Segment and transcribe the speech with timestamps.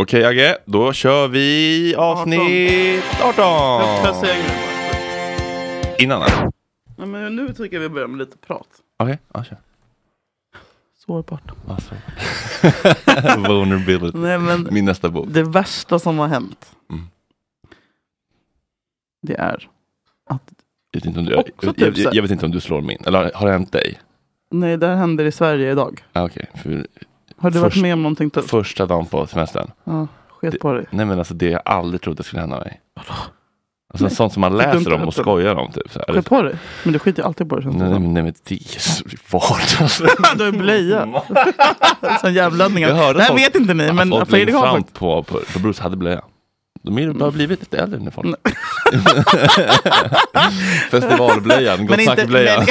[0.00, 3.44] Okej Agge, då kör vi avsnitt 18.
[3.44, 4.56] Jag får säga en grej
[5.82, 5.96] bara.
[5.98, 6.50] Innan eller?
[6.96, 8.68] Ja, men nu tycker jag vi börjar med lite prat.
[8.96, 9.58] Okej, ja kör.
[11.06, 11.42] Sårbart.
[11.68, 11.94] Alltså.
[13.48, 14.18] Vulnerability.
[14.18, 15.26] Nej, men Min nästa bok.
[15.30, 16.72] det värsta som har hänt.
[16.90, 17.04] Mm.
[19.22, 19.68] Det är
[20.30, 20.42] att
[20.90, 22.80] Jag vet, inte om du, Också jag, typ jag, jag vet inte om du slår
[22.80, 22.98] min.
[23.06, 23.98] Eller har, det hänt dig?
[24.50, 26.04] Nej, det här händer i Sverige idag.
[26.12, 26.86] Ah, Okej, för
[27.40, 28.50] Har du varit Först- med om någonting tufft?
[28.50, 29.70] första dagen på semestern.
[29.84, 30.06] Ja,
[30.40, 30.86] sket på dig.
[30.90, 32.80] Nej men alltså det jag aldrig trodde skulle hända mig.
[33.92, 34.14] Alltså Nej.
[34.14, 35.72] sånt som man läser om och skojar om.
[35.72, 36.14] Typ, så här.
[36.14, 36.54] Skit på dig.
[36.84, 37.70] Men du skiter ju alltid på dig.
[37.72, 39.04] Nej, men, nej men det är så
[39.38, 39.98] vardags.
[40.38, 41.08] Du har blöja.
[42.20, 42.84] Sån jävladdning.
[42.84, 44.94] Det här folk- vet inte ni, men Fredrik har faktiskt.
[44.98, 46.22] på, på, på Bruce hade blöja.
[46.82, 48.36] De är bara blivit lite äldre nu folk.
[50.90, 52.62] Festivalblöjan, Gott Snack-blöjan.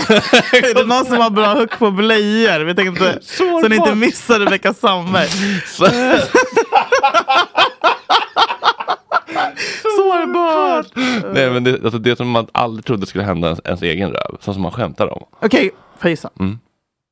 [0.51, 2.59] är det någon som har bra hook på blöjor?
[2.59, 5.27] Vi tänkte så ni inte missar Rebecka Sandberg.
[9.81, 10.87] Sårbart!
[11.33, 14.37] Nej men det, alltså det som man aldrig trodde skulle hända ens, ens egen röv.
[14.39, 15.25] Sånt som man skämtar om.
[15.41, 16.29] Okej, får jag gissa?
[16.39, 16.59] Mm.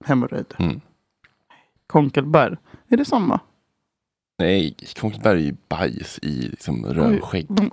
[0.05, 0.55] Hemorrojder.
[0.59, 0.81] Mm.
[1.87, 2.57] Konkelbär.
[2.89, 3.39] Är det samma?
[4.37, 7.45] Nej, Konkelberg är ju bajs i liksom, rövskägg.
[7.49, 7.71] De-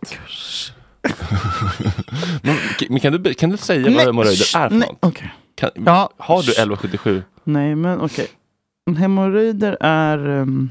[2.42, 2.56] men,
[2.88, 4.98] men kan, du, kan du säga Nej, vad hemorrojder är för nej, något?
[5.00, 5.34] okej.
[5.54, 6.10] Kan, Ja.
[6.16, 7.22] Har du 1177?
[7.44, 8.28] Nej, men okej.
[8.98, 10.70] Hemorrojder är um,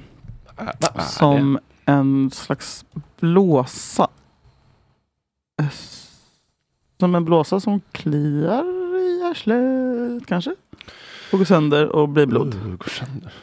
[0.57, 1.01] är det?
[1.01, 2.85] som en slags
[3.19, 4.07] blåsa.
[6.99, 8.63] Som en blåsa som kliar
[8.99, 10.55] i arslet kanske?
[11.31, 12.55] Och går sönder och blir blod.
[12.55, 13.33] Uh, går sönder.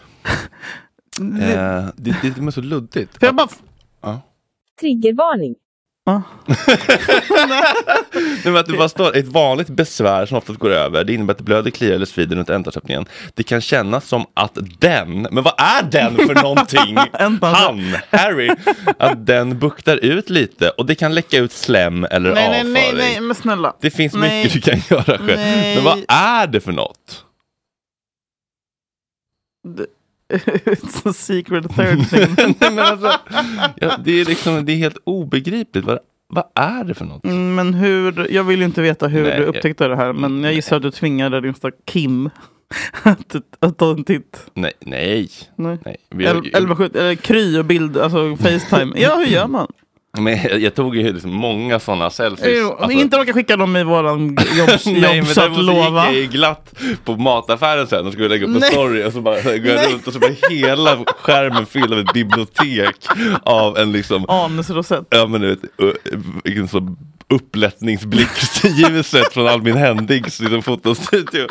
[1.18, 3.16] Det- Eh, det, det, det är så luddigt.
[3.20, 3.48] Jag bara...
[4.02, 4.20] Ja.
[4.80, 5.54] Triggervarning.
[6.06, 6.20] Ah.
[7.48, 7.64] Nej,
[8.44, 11.04] men att det bara står ett vanligt besvär som oftast går över.
[11.04, 13.06] Det innebär att det blöder, kliar eller svider runt ändtarmsöppningen.
[13.34, 16.96] Det kan kännas som att den, men vad är den för någonting?
[17.40, 17.80] Han,
[18.10, 18.50] Harry,
[18.98, 22.72] att den buktar ut lite och det kan läcka ut slem eller Nej, nej, avföring.
[22.74, 23.76] nej, nej, men snälla.
[23.80, 24.44] Det finns Nej.
[24.44, 25.26] mycket du kan göra själv.
[25.36, 25.74] Nej.
[25.76, 27.24] Men vad är det för något?
[30.28, 32.34] It's a secret third thing.
[32.60, 33.12] Nej, men alltså,
[33.76, 35.84] ja, det, är liksom, det är helt obegripligt.
[35.86, 37.24] Vad, vad är det för något?
[37.24, 40.44] Mm, Men hur, jag vill ju inte veta hur Nej, du upptäckte det här, men
[40.44, 42.30] jag gissar att du tvingade din stack Kim
[43.02, 44.46] att, att ta en titt.
[44.54, 45.30] Nej, nej.
[45.56, 45.78] Nej.
[45.84, 46.26] nej.
[46.26, 48.92] Har- El- 11, 7, eller Kry och bild, alltså Facetime.
[48.96, 49.66] Ja, hur gör man?
[50.22, 52.58] Men jag, tog ju liksom många sådana selfies.
[52.60, 56.04] Jo, Alltså- Inte råka skicka dem i våran jobb, Nej men så gick lova.
[56.04, 56.74] jag ju glatt
[57.04, 58.70] på mataffären sen och skulle lägga upp en Nej.
[58.72, 62.12] story och så bara går jag runt och så bara hela skärmen fylld av ett
[62.12, 62.96] bibliotek
[63.42, 65.06] av en liksom Anusrosett.
[65.10, 65.58] Ja men du vet,
[66.44, 66.96] vilken så
[67.34, 71.46] upplättningsblixtljuset från Albin Händigs liksom, fotostudio.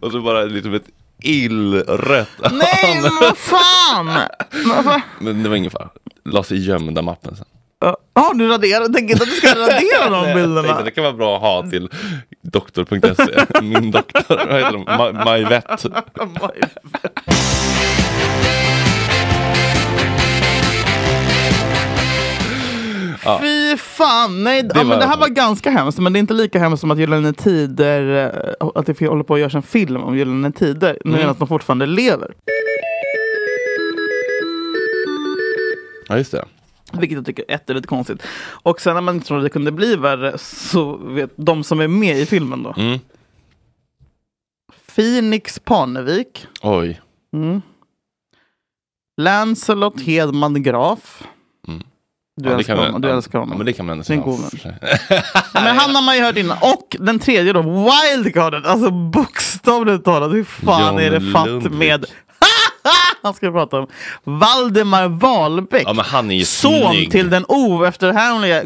[0.00, 0.86] Och så bara liksom ett
[1.22, 4.10] illrött Nej, men vad fan!
[5.20, 5.88] Men det var ingen fara.
[6.24, 7.46] Lades i gömda mappen sen.
[7.84, 8.88] Ja, Har du raderat?
[8.94, 10.62] Tänk inte att du ska radera de bilderna.
[10.62, 11.88] tänkte, det kan vara bra att ha till
[12.42, 13.62] doktor.se.
[13.62, 14.84] Min doktor, vad heter de?
[14.84, 15.84] Ma- Majvett.
[23.24, 23.38] Ja.
[23.42, 24.44] Fy fan!
[24.44, 26.80] Nej, Det ja, men det här var ganska hemskt, men det är inte lika hemskt
[26.80, 28.24] som att Gyllene Tider,
[28.60, 31.16] eh, att det håller på att göras en film om Gyllene Tider, Mm.
[31.18, 32.34] medan de fortfarande lever.
[36.08, 36.44] Ja just det.
[37.00, 38.22] Vilket jag tycker ett är lite konstigt.
[38.62, 41.88] Och sen när man inte trodde det kunde bli värre, så vet de som är
[41.88, 42.74] med i filmen då.
[42.76, 42.98] Mm.
[44.94, 46.46] Phoenix Parnevik.
[46.62, 47.00] Oj.
[47.32, 47.62] Mm.
[49.16, 51.22] Lancelot Hedman Graf.
[51.68, 51.82] Mm.
[52.36, 53.56] Du, Ja, älskar honom, du älskar honom.
[53.58, 54.22] men det kan man ändå säga.
[55.54, 56.58] Men han har man ju hört innan.
[56.62, 58.64] Och den tredje då, Wildcarden.
[58.64, 61.72] Alltså bokstavligt talat, hur fan John är det fatt Lundvik.
[61.72, 62.06] med...
[63.24, 63.86] Han ska prata om
[64.24, 65.82] Valdemar Wahlbeck.
[65.86, 67.10] Ja, men han är ju son snygg.
[67.10, 68.62] till den oefterhärmliga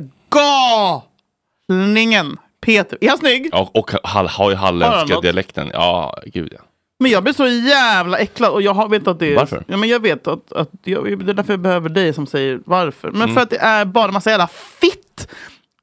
[1.68, 2.98] galningen Peter.
[3.00, 3.48] Är han snygg?
[3.52, 5.70] Ja, och hall, har ju halländska dialekten.
[5.72, 6.60] Ja, gud ja.
[7.00, 9.36] Men jag blir så jävla äcklad och jag har- vet att det är...
[9.36, 9.64] Varför?
[9.68, 12.60] Ja, men jag vet att, att jag, det är därför jag behöver dig som säger
[12.64, 13.10] varför.
[13.10, 13.34] Men Mm.
[13.34, 14.46] för att det är bara massa jävla
[14.80, 15.28] fitt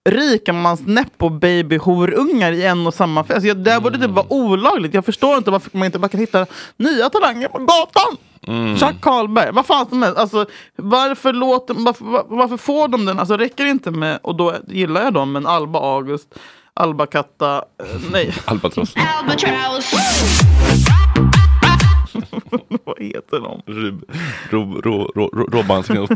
[0.09, 3.35] rikemans nepo baby horungar i en och samma fest.
[3.35, 4.93] Alltså, det här borde typ vara olagligt.
[4.93, 6.45] Jag förstår inte varför man inte bara kan hitta
[6.77, 8.17] nya talanger på gatan.
[8.47, 8.77] Mm.
[8.77, 10.17] Chuck Karlberg, vad fan som helst.
[10.17, 13.19] Alltså, varför, låter, varför, var- varför får de den?
[13.19, 16.27] Alltså räcker det inte med, och då gillar jag dem, men Alba August,
[16.73, 18.93] Alba Katta, eh, nej, Albatross.
[22.85, 23.61] vad heter de?
[23.67, 24.05] Rub,
[24.49, 26.09] ro, ro, ro, ro, Robbansknop.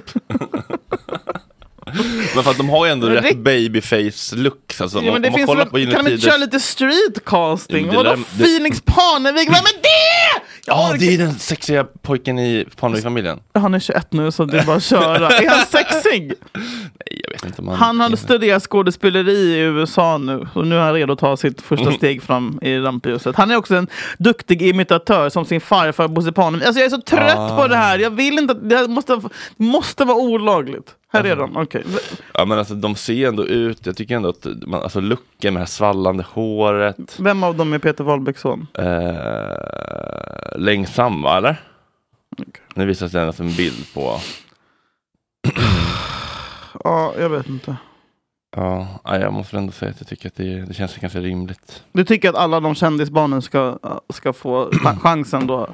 [2.36, 4.76] Men för att de har ju ändå rätt det- babyface look.
[4.80, 7.88] Alltså, Ja, men det om man kollar på kan de inte köra lite street casting?
[7.90, 9.48] Det Vadå det- Phoenix Parnevik?
[9.48, 10.42] Vem är det?
[10.66, 13.40] Ja, det är den sexiga pojken i Parnevik-familjen.
[13.54, 15.30] Han är 21 nu så det är bara att köra.
[15.30, 16.34] är han sexig?
[16.54, 17.78] Nej, jag vet inte om han...
[17.78, 21.62] Han hade studerat skådespeleri i USA nu och nu är han redo att ta sitt
[21.62, 23.36] första steg fram i rampljuset.
[23.36, 23.88] Han är också en
[24.18, 26.66] duktig imitatör som sin farfar Bosse Parnevik.
[26.68, 28.00] Alltså jag är så trött på det här.
[28.00, 29.22] Jag vill inte att det måste,
[29.58, 30.96] måste vara olagligt.
[31.12, 31.84] Här är de, okej.
[32.34, 35.54] Ja, men alltså de ser ändå ut, jag tycker ändå att man, alltså looken med
[35.54, 37.20] det här svallande håret.
[37.20, 38.68] Vem av dem är Peter Wahlbecks son?
[38.74, 41.62] Eh, längst fram va, eller?
[42.76, 44.20] Nu visas det endast en bild på...
[46.84, 47.76] Ja, jag vet inte.
[48.56, 51.84] Ja, jag måste ändå säga att jag tycker att det, det känns ganska rimligt.
[51.92, 53.78] Du tycker att alla de kändisbarnen ska,
[54.14, 55.68] ska få ch- chansen då?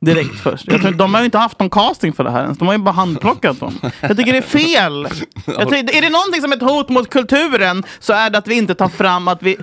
[0.00, 0.64] Direkt först.
[0.68, 2.58] Jag tror, de har ju inte haft någon casting för det här ens.
[2.58, 3.80] De har ju bara handplockat dem.
[4.00, 5.08] Jag tycker det är fel.
[5.46, 8.48] Jag tycker, är det någonting som är ett hot mot kulturen så är det att
[8.48, 9.56] vi inte tar fram att vi...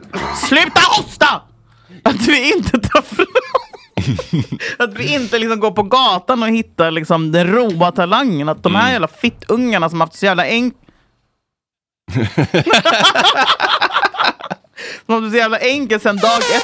[0.49, 1.41] Sluta hosta!
[2.03, 3.25] Att vi inte tar fram...
[4.79, 8.49] Att vi inte liksom går på gatan och hittar liksom den roa talangen.
[8.49, 10.79] Att de här jävla fittungarna som haft så jävla enkelt
[15.05, 16.63] Som haft så jävla enkelt sen dag ett.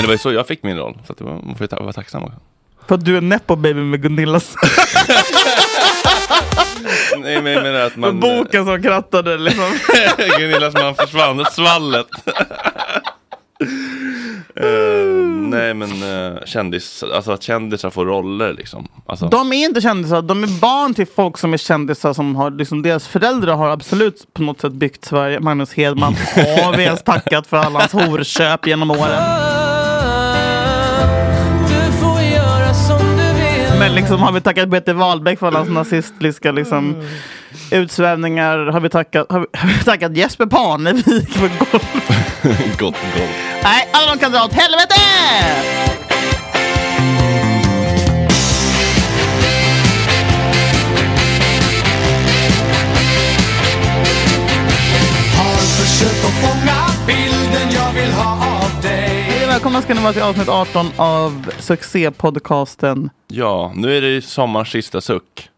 [0.00, 1.64] Men det var ju så jag fick min roll, så att det var, man får
[1.64, 2.36] ju ta, vara tacksam också.
[2.88, 4.54] För att du är nepo baby med Gunillas
[7.18, 8.20] Nej men jag menar att man...
[8.20, 9.64] boken som krattade liksom.
[10.38, 12.06] Gunillas man försvann, svallet.
[14.56, 14.66] Eh,
[15.26, 18.88] nej men uh, kändis, alltså att kändisar får roller liksom.
[19.06, 22.50] Alltså, De är inte kändisar, de är barn till folk som är kändisar som har,
[22.50, 25.40] liksom, deras föräldrar har absolut på något sätt byggt Sverige.
[25.40, 29.69] Magnus Hedman har vi ens tackat för alla hans horköp genom åren.
[33.80, 37.02] Men liksom har vi tackat Peter Wahlbeck för alla hans nazistiska liksom,
[37.70, 38.58] utsvävningar?
[38.58, 42.08] Har vi tackat, har vi, har vi tackat Jesper Parnevik för golf?
[42.78, 43.30] gott, gott.
[43.62, 44.94] Nej, alla de kan dra åt helvete!
[59.60, 64.68] Välkomna ska ni vara till avsnitt 18 av succépodcasten Ja, nu är det ju sommarens
[64.68, 65.48] sista suck.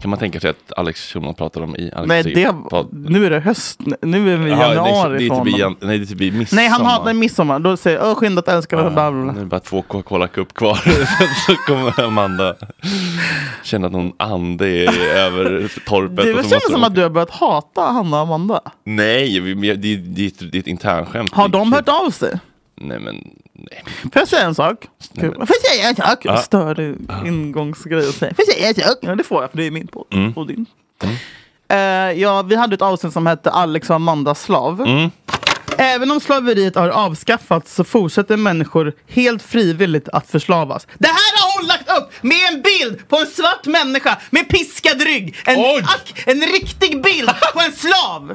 [0.00, 2.54] Kan man tänka sig att Alex Schulman pratar om i Alex Nej, det,
[2.92, 3.80] nu är det höst.
[4.02, 5.54] Nu är vi i januari det, det honom.
[5.58, 6.62] jan- nej, det är typ midsommar.
[6.62, 7.58] Nej, han hatar midsommar.
[7.58, 8.90] Då säger jag skynda att älska mig.
[8.90, 10.74] Bla, Nu är det bara två Coca-Cola Cup kvar.
[11.46, 12.54] så kommer Amanda
[13.62, 16.16] känna att någon ande är över torpet.
[16.16, 18.60] Det känns som att du har börjat hata Hanna och Amanda.
[18.84, 21.32] Nej, det, det, det, det är ett internskämt.
[21.32, 22.38] Har de hört av sig?
[22.80, 23.14] Nej men,
[23.52, 23.84] nej.
[24.02, 24.86] Får jag säga en sak?
[25.12, 26.18] Nej, men- Får jag säga en sak?
[26.24, 26.36] Ja.
[26.36, 26.94] Större
[27.26, 28.34] ingångsgrej att säga.
[28.34, 28.98] Får jag säga en sak?
[29.02, 30.06] Ja, det får jag, för det är min podd.
[30.12, 30.32] Mm.
[30.32, 30.66] Och din.
[31.68, 31.76] Eh,
[32.20, 34.80] ja, vi hade ett avsnitt som hette Alex och Amandas slav.
[34.80, 35.10] Mm.
[35.78, 40.86] Även om slaveriet har avskaffats så fortsätter människor helt frivilligt att förslavas.
[40.98, 45.02] Det här har hon lagt upp med en bild på en svart människa med piskad
[45.02, 45.36] rygg.
[45.46, 48.34] En, ack, en riktig bild på en slav!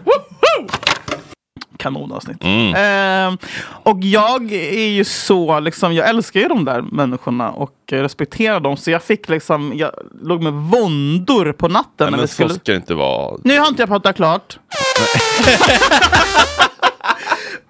[1.77, 2.43] Kanonavsnitt.
[2.43, 3.33] Eh,
[3.83, 8.77] och jag är ju så, liksom, jag älskar ju de där människorna och respekterar dem.
[8.77, 9.91] Så jag fick liksom, jag
[10.21, 11.89] låg med våndor på natten.
[11.97, 12.53] nej när men vi så skulle...
[12.53, 13.37] ska det inte vara.
[13.43, 14.59] Nu har inte jag pratat klart.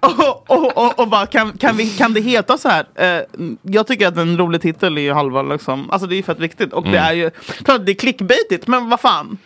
[0.00, 2.86] och, och, och, och bara, kan, kan, vi, kan det heta så här?
[2.94, 3.22] Eh,
[3.62, 6.72] jag tycker att en rolig titel är ju halva liksom, alltså det är fett viktigt.
[6.72, 7.30] Och det är ju,
[7.64, 9.38] klart det är clickbaitigt, men vad fan.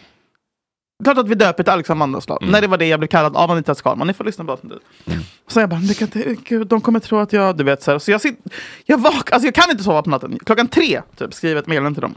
[1.05, 2.39] Klart att vi döper till Alex Amandaslav.
[2.43, 4.07] När det var det jag blev kallad av Anita Skalman.
[4.07, 4.79] Ni får lyssna på avsnittet.
[5.49, 7.91] Så jag bara, det kan inte, gud, de kommer tro att jag, du vet så
[7.91, 7.99] här.
[7.99, 8.53] Så jag sitter,
[8.87, 10.39] jag vak, alltså jag kan inte sova på natten.
[10.47, 12.15] Klockan tre typ skriver jag ett meddelande till dem.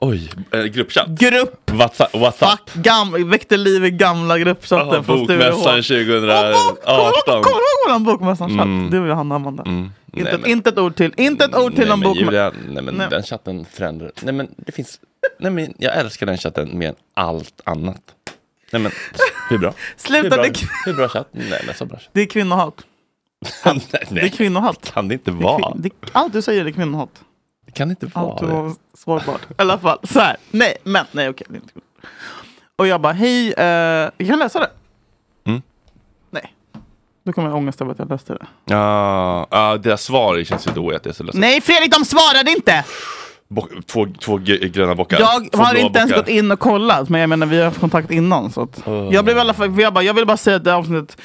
[0.00, 1.08] Oj, eh, gruppchatt.
[1.08, 1.70] Grupp!
[1.70, 2.14] WhatsApp.
[2.14, 2.50] WhatsApp.
[2.70, 5.86] Fuck, gam, väckte liv i gamla gruppchatten Jaha, från Bokmässan Sturehof.
[5.86, 7.42] 2018.
[7.42, 8.64] Kommer du ihåg våran bokmässan-chatt?
[8.64, 8.90] Mm.
[8.90, 9.62] Du och Hanna och Amanda.
[9.62, 9.78] Mm.
[10.12, 11.14] Inte, Nej, ett- men- inte ett ord till.
[11.16, 12.52] Inte ett ord till nej, om bokmässan.
[12.68, 13.06] Nej men Nej.
[13.10, 14.10] den chatten förändrar.
[14.22, 15.00] Nej men det finns,
[15.38, 18.02] nej men jag älskar den chatten mer än allt annat.
[18.72, 18.92] Nej men
[19.50, 19.68] hur bra?
[19.70, 21.28] Hur Sluta, bra, det, hur bra chatt?
[21.32, 22.08] Nej men så bra chatt.
[22.12, 22.74] det är kvinnohat.
[23.64, 23.80] nej,
[24.10, 24.92] Det är kvinnohat.
[24.94, 25.58] kan det inte Det vara.
[25.62, 27.10] kvin- det, allt du säger är kvinnohat.
[27.66, 28.46] Det kan inte Allt vara det.
[28.46, 29.40] var sårbart.
[29.50, 30.36] I alla fall, så här.
[30.50, 31.46] Nej, men nej okej.
[31.50, 31.82] det är inte kul.
[32.76, 33.64] Och jag bara, hej, eh,
[34.16, 34.70] jag kan läsa det.
[35.46, 35.62] Mm.
[36.30, 36.54] Nej.
[37.24, 38.46] Då kommer jag ångest över att jag läste det.
[38.64, 41.40] Ja, ja, deras svar känns ju då att jag är så ledsen.
[41.40, 42.84] Nej Fredrik, de svarade inte!
[43.86, 45.18] Två, två gröna bockar.
[45.20, 46.22] Jag Två har inte ens bockar.
[46.22, 48.50] gått in och kollat, men jag menar vi har haft kontakt innan.
[48.52, 49.08] Så att Åh.
[49.14, 51.20] jag, blev i alla fall, jag, bara, jag vill bara säga att det avsnittet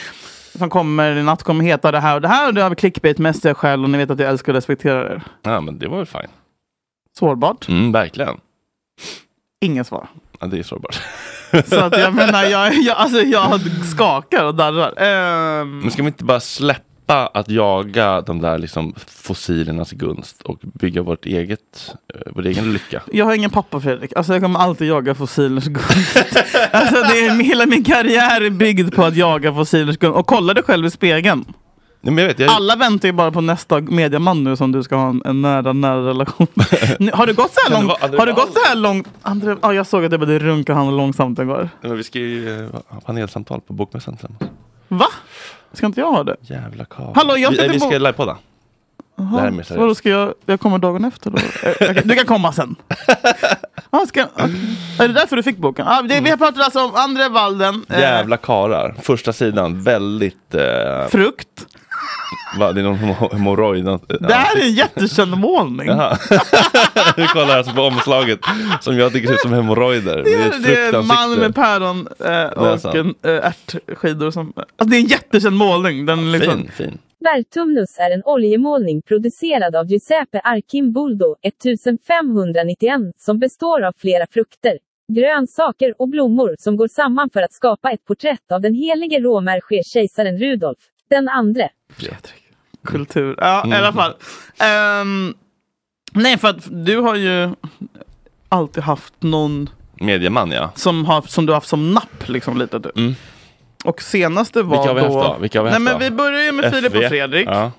[0.58, 3.18] som kommer i natt kommer heta det här och det här och det har clickbait
[3.18, 5.22] mest jag själv och ni vet att jag älskar och respekterar er.
[5.42, 6.28] Ja men det var väl fine.
[7.20, 8.38] Sårbart, Mm, verkligen.
[9.66, 10.08] ingen svar.
[10.40, 11.01] Ja, det är sårbart.
[11.66, 14.94] Så att jag menar, jag, jag, alltså, jag skakar och darrar.
[15.01, 16.82] Ehm, Men ska vi inte bara släppa
[17.18, 23.01] att jaga de där liksom fossilernas gunst och bygga vårt eget, eh, vår egen lycka?
[23.12, 26.18] jag har ingen pappa Fredrik, alltså, jag kommer alltid jaga fossilers gunst.
[26.72, 30.18] alltså, det är, hela min karriär är byggd på att jaga fossilers gunst.
[30.18, 31.46] Och kolla dig själv i spegeln.
[32.03, 34.84] Nej, men jag vet, jag, Alla väntar ju bara på nästa mediaman nu som du
[34.84, 36.48] ska ha en, en nära, nära relation
[37.00, 38.20] Nu, Har du gått så här långt?
[38.20, 39.08] Har du gått så här långt?
[39.22, 41.70] André, ja, jag såg att det började runka han långsamt igår.
[41.82, 44.51] men vi ska ju eh, ha panelsamtal på Bokmässan tillsammans.
[44.88, 45.08] Va?
[45.74, 46.36] Ska inte jag ha det?
[46.42, 47.12] Jävla karl.
[47.16, 48.38] Hallå, jag ska vi, vi ska livepodda.
[49.16, 51.38] Mer Så då ska jag, jag kommer dagen efter då?
[51.86, 52.75] Eh, du kan komma sen.
[53.90, 54.56] ah, ska, okej.
[55.00, 55.88] Är det därför du fick boken?
[55.88, 57.86] Ah, det, vi har pratat alltså om André Walden.
[57.90, 58.96] eh, Jävla karar.
[59.01, 60.56] Första sidan, väldigt...
[60.56, 61.48] Eh, frukt.
[62.60, 62.96] Va, det är någon
[63.31, 63.84] hemorrojd.
[63.86, 65.88] något- eh, Det här är en jättekänd målning.
[67.17, 68.39] Vi kollar alltså på omslaget
[68.81, 70.24] som jag tycker ser ut som hemorrojder.
[70.24, 74.31] Det är, det är en man med päron eh, och en, äh, ärtskidor.
[74.31, 76.05] Som, alltså det är en jättekänd målning.
[76.05, 76.98] Den är liksom, Fin, fin.
[77.20, 84.77] Vertumnus är en oljemålning producerad av Giuseppe Archimboldo 1591 som består av flera frukter,
[85.13, 89.81] grönsaker och blommor som går samman för att skapa ett porträtt av den helige romerske
[89.86, 90.77] kejsaren Rudolf
[91.15, 91.70] den andre.
[92.86, 93.36] kultur.
[93.38, 93.74] Ja, Mm.
[93.74, 94.13] i alla fall.
[94.60, 95.34] Ehm,
[96.12, 97.50] nej, för att du har ju
[98.50, 100.72] alltid haft någon Medieman ja.
[100.75, 102.27] som, har, som du har haft som napp.
[102.30, 102.98] Liksom, lite, typ.
[102.98, 103.15] Mm.
[103.84, 105.22] Och senaste var Vilka har vi då...
[105.22, 105.41] haft då?
[105.41, 106.00] Vilka har vi nej, haft men då?
[106.00, 107.03] vi börjar ju med Filip och.
[107.03, 107.48] Fredrik.
[107.48, 107.72] Ja.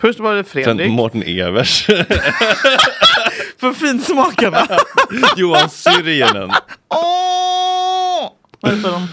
[0.00, 0.90] Först var det Sen Fredrik.
[0.90, 1.86] Mårten Evers.
[3.60, 4.66] för finsmakarna.
[5.36, 6.50] Johan Syrjenen.
[6.88, 8.30] Åh!
[8.60, 9.08] Vad heter de?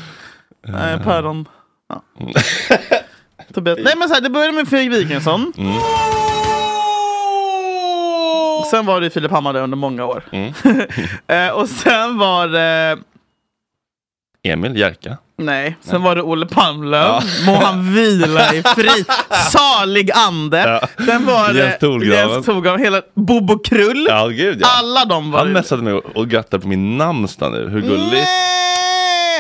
[0.67, 1.48] Nej, päron.
[1.89, 2.03] Ja.
[3.53, 3.79] Tobias.
[3.83, 5.53] Nej men så här, det började med Fredrik Wikingsson.
[5.57, 5.73] Mm.
[8.71, 10.23] Sen var det Filip Hammar under många år.
[10.31, 10.53] Mm.
[11.27, 12.97] Eh, och sen var det...
[14.43, 15.17] Emil Jerka.
[15.38, 17.21] Nej, sen var det Olle Palmlöv.
[17.45, 19.05] Må han vila i fri.
[19.51, 20.57] Salig ande.
[20.57, 21.05] Ja.
[21.05, 22.79] Sen var det Jens Thorgraven.
[22.79, 24.05] Hela Bobo Krull.
[24.09, 24.67] Ja, gud ja.
[24.79, 27.69] Alla de var Han messade mig och grattade på min namnsdag nu.
[27.69, 28.12] Hur gulligt.
[28.12, 28.62] Nej!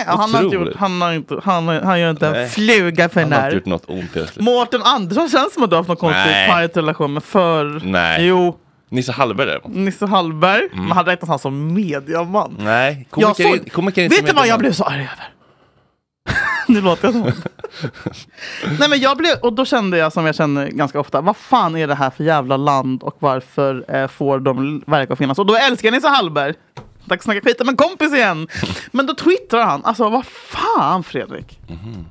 [0.07, 3.31] Han, har inte gjort, han, har inte, han, han gör inte en fluga för Han
[3.31, 4.39] har inte gjort något ont.
[4.39, 6.49] Mårten Andersson känns som att du har haft någon konstig Nej.
[6.49, 7.81] tajt relation med för...
[7.83, 8.25] Nej.
[8.25, 8.57] Jo,
[8.89, 9.75] Nisse Hallberg däremot.
[9.75, 10.69] Nisse Hallberg.
[10.73, 12.55] Men han räknas han som mediaman.
[12.59, 13.07] Nej.
[13.15, 15.29] Jag Komiker, såg, komiker är inte vet du vad jag blev så arg över?
[16.67, 17.23] nu låter jag som
[18.79, 21.75] Nej men jag blev, och då kände jag som jag känner ganska ofta, vad fan
[21.75, 25.39] är det här för jävla land och varför eh, får de verka att finnas?
[25.39, 26.53] Och då älskar jag Nisse Hallberg.
[27.07, 28.47] Tack snacka skit om en kompis igen.
[28.91, 31.59] Men då twittrar han, alltså vad fan Fredrik?
[31.69, 32.05] Mhm.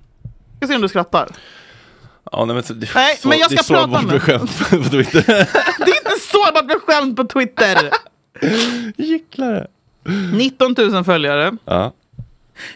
[0.61, 1.28] Jag ska se om du skrattar.
[2.32, 4.02] Ja, nej, men, så, det, Nej, så, men jag det är ska så prata bort
[4.02, 5.22] med- med skämt på Twitter.
[5.78, 7.90] Det är inte sårbart med skämt på Twitter!
[8.96, 9.66] Gycklare.
[10.34, 11.56] 19 000 följare.
[11.64, 11.92] Ja.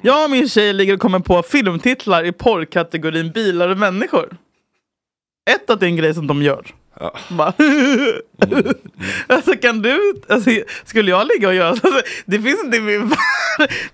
[0.02, 4.37] Jag och min tjej ligger och kommer på filmtitlar i porrkategorin bilar och människor.
[5.50, 6.66] Ett att det är en grej som de gör.
[7.00, 7.15] Ja.
[7.31, 7.53] Bara,
[9.26, 10.50] alltså kan du, alltså,
[10.85, 11.88] skulle jag ligga och göra alltså,
[12.26, 13.19] det finns inte i min värld.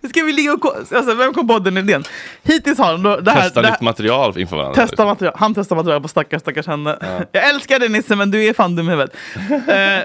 [0.11, 2.05] Ska vi ligga och, alltså vem kom på den idén?
[2.43, 4.87] Hittills har de då, det här, Testa det här, nytt material inför varandra.
[4.87, 5.35] Testa material.
[5.39, 6.99] Han testar material på stackars stackars henne.
[7.33, 9.17] Jag älskar dig Nisse men du är fan dum i huvudet.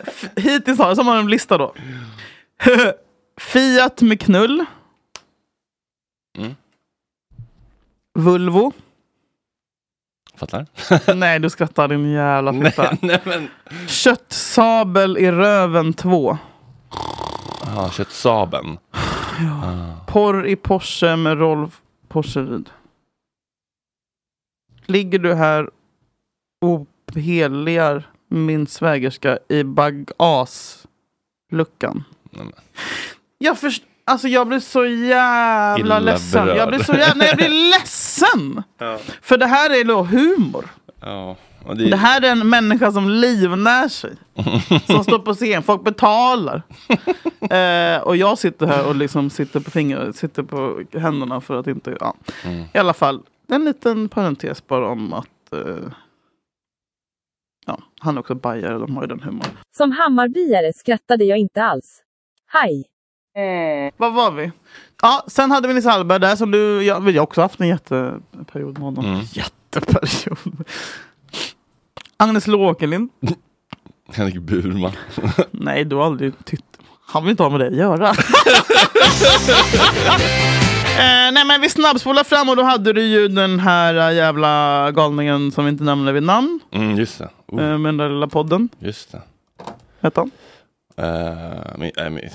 [0.07, 1.73] f- hittills har, så har en lista då.
[3.39, 4.65] Fiat med knull.
[6.37, 6.55] Mm.
[8.19, 8.71] Volvo.
[10.37, 10.65] Fattar?
[11.15, 12.97] Nej du skrattar din jävla nej, fitta.
[13.01, 13.47] nej men.
[13.87, 16.37] Köttsabel i röven 2.
[17.75, 18.77] Ah, köttsaben.
[20.07, 22.69] Porr i Porsche med Rolf Porseryd.
[24.85, 25.69] Ligger du här
[26.61, 30.93] och heligar min svägerska i bagasluckan?
[33.37, 33.83] Jag först...
[34.07, 36.45] Alltså jag blir så jävla Illa ledsen.
[36.45, 36.57] berörd.
[36.57, 37.13] Jag blir så jävla...
[37.15, 38.63] Nej, jag blir ledsen!
[39.21, 40.65] För det här är då humor.
[40.99, 41.35] Ja.
[41.65, 44.11] Och det, Det här är en människa som livnär sig.
[44.87, 46.61] Som står på scen, folk betalar.
[47.49, 51.67] eh, och jag sitter här och liksom sitter på fingrar, sitter på händerna för att
[51.67, 51.97] inte...
[51.99, 52.15] Ja.
[52.73, 55.91] I alla fall, en liten parentes bara om att eh,
[57.65, 59.57] ja, han är också bajare, de har ju den humorn.
[59.77, 62.01] Som Hammarbyare skrattade jag inte alls.
[62.47, 62.85] Hej!
[63.97, 64.51] Vad var vi?
[65.01, 68.73] Ja, sen hade vi Nisse Hallberg där som du, jag, har också haft en jätteperiod
[68.73, 69.05] med honom.
[69.05, 69.19] Mm.
[69.31, 70.63] Jätteperiod.
[72.17, 73.09] Agnes Låkelind.
[74.13, 74.91] Henrik Burman.
[75.51, 76.63] Nej, du har aldrig tyckt.
[77.07, 78.09] Han vill inte ha med det att göra.
[78.09, 78.15] eh,
[81.33, 85.51] nej men vi snabbspolar fram och då hade du ju den här äh, jävla galningen
[85.51, 86.59] som vi inte nämnde vid namn.
[86.71, 87.29] Mm, just det.
[87.47, 88.69] Oh, Eh, med den där lilla podden.
[88.79, 89.21] just det.
[90.01, 90.31] Hette han.
[90.99, 92.29] Uh, min, äh, min,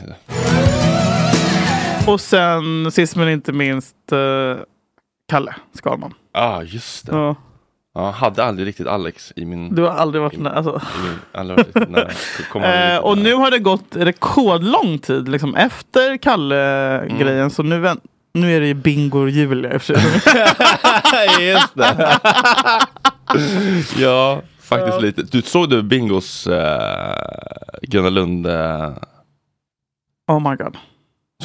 [2.06, 4.56] Och sen sist men inte minst eh,
[5.28, 6.14] Kalle Skalman.
[6.32, 7.16] ah, just det.
[7.16, 7.36] Ja,
[7.94, 9.74] Ja, hade aldrig riktigt Alex i min...
[9.74, 10.54] du har aldrig varit nära.
[10.54, 10.80] Alltså.
[12.54, 17.38] Eh, och nu har det gått rekordlång tid liksom, efter Kalle-grejen.
[17.38, 17.50] Mm.
[17.50, 17.96] Så nu,
[18.34, 21.48] nu är det ju Bingo och Julia i och för sig.
[21.50, 22.18] Just det.
[23.96, 25.22] ja, faktiskt lite.
[25.22, 26.54] Du såg du Bingos uh,
[27.82, 28.46] Gröna Lund?
[28.46, 28.92] Uh,
[30.26, 30.76] Oh my god.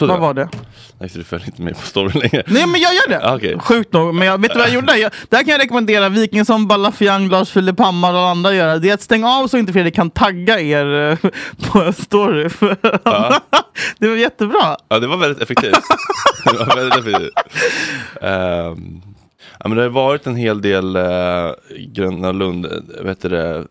[0.06, 0.50] Du Vad var det?
[1.00, 2.44] Nej, så du följer inte med på storyn längre.
[2.48, 3.30] Nej men jag gör det!
[3.30, 3.60] Ah, okej.
[3.60, 4.16] Sjukt nog.
[4.16, 4.98] Men jag, vet du vad jag gjorde?
[4.98, 8.78] Jag, där kan jag rekommendera Wikingsson, Balafiang, Lars Filip Hammar och alla andra göra.
[8.78, 11.30] Det är att stänga av så inte Fredrik kan tagga er eh,
[11.72, 12.50] på en story.
[13.04, 13.40] Ja.
[14.00, 14.78] det var jättebra.
[14.90, 15.74] Ja, det var väldigt effektivt.
[16.46, 17.34] det var väldigt effektivt.
[18.22, 19.02] Ehm,
[19.60, 23.66] ja, men det har varit en hel del uh, Gröna Lund, eh, vet du det,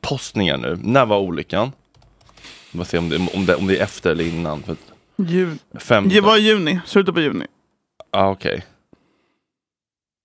[0.00, 0.78] postningar nu.
[0.82, 1.72] När var olyckan?
[2.72, 4.62] Vi får se om det, om, det, om det är efter eller innan.
[4.62, 4.76] För
[5.18, 5.56] Ju,
[6.10, 7.46] det var i juni, slutet på juni.
[8.10, 8.64] ah, okej.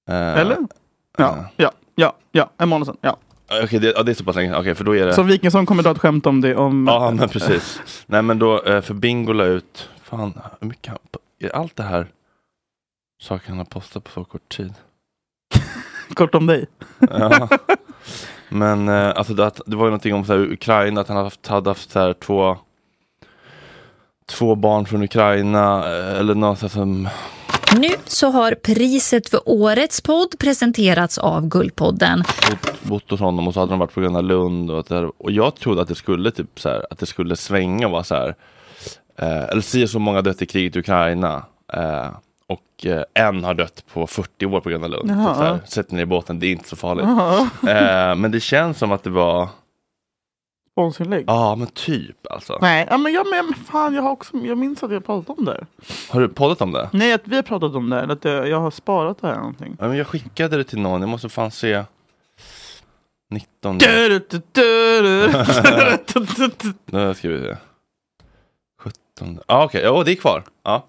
[0.09, 0.57] Eh, Eller?
[1.17, 2.97] Ja, ja, ja, ja, en månad sedan.
[3.01, 3.17] Ja.
[3.63, 4.55] Okej, det, ja, det är så pass länge.
[4.55, 5.13] Okej, för då är det...
[5.13, 6.87] Så Wikingsson kommer dra ett skämt om det om...
[6.87, 7.81] Ja, men precis.
[8.05, 10.97] Nej, men då, eh, för Bingo la ut, fan, hur mycket han,
[11.39, 12.07] är allt det här
[13.21, 14.73] saker han har postat på så kort tid?
[16.13, 16.65] Kort om dig.
[16.99, 17.49] Ja.
[18.49, 21.25] Men eh, alltså det, det var ju någonting om så här, Ukraina, att han hade
[21.25, 22.57] haft, hade haft så här, två
[24.25, 27.09] Två barn från Ukraina eh, eller något som
[27.77, 32.23] Nu så har priset för årets podd presenterats av Guldpodden.
[32.49, 35.31] bott, bott hos honom och så hade de varit på Gröna Lund och, här, och
[35.31, 38.15] jag trodde att det skulle typ så här, att det skulle svänga och vara så
[38.15, 38.35] här
[39.17, 42.07] eh, eller si så många dött i kriget i Ukraina eh,
[42.47, 45.11] och eh, en har dött på 40 år på Gröna Lund.
[45.11, 45.35] Jaha.
[45.35, 47.05] så här, Sätt ner i båten, det är inte så farligt.
[47.69, 49.49] Eh, men det känns som att det var,
[50.73, 51.23] Sponsorinlägg.
[51.27, 52.57] ja men typ alltså.
[52.61, 55.45] Nej, ja, men, jag, men fan, jag, har också, jag minns att jag pratat om
[55.45, 55.65] det.
[56.09, 56.89] Har du poddat om det?
[56.93, 58.01] Nej, att vi har pratat om det.
[58.01, 59.77] Eller att jag, jag har sparat det här någonting.
[59.79, 61.83] Ja, men jag skickade det till någon, jag måste fan se
[63.29, 63.77] 19
[66.85, 67.55] Nu ska vi se
[68.79, 70.85] 17 Ja okej, ja det är kvar ja.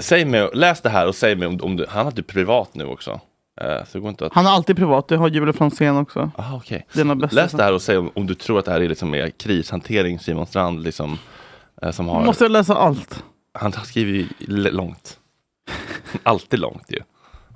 [0.00, 2.74] Säg mig, läs det här och säg mig om, om du, han har typ privat
[2.74, 3.20] nu också
[3.60, 6.30] Så det går inte att Han är alltid privat, det har Julia Franzén också.
[6.36, 7.04] ah, okej Det.
[7.32, 9.30] Läs det här och säg om, om du tror att det här är liksom mer
[9.30, 11.18] krishantering Simon Strand liksom
[11.82, 13.24] eh, Som har, Måste jag läsa allt?
[13.54, 14.26] han skriver ju
[14.70, 15.18] långt
[16.22, 16.98] Alltid långt ju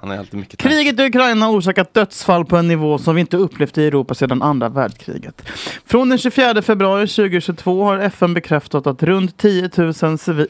[0.06, 0.58] Han har alltid mycket.
[0.60, 4.14] Kriget i Ukraina har orsakat dödsfall på en nivå som vi inte upplevt i Europa
[4.14, 5.42] sedan andra världskriget.
[5.86, 10.48] Från den 24 februari 2022 har FN bekräftat att runt 10 000 civila...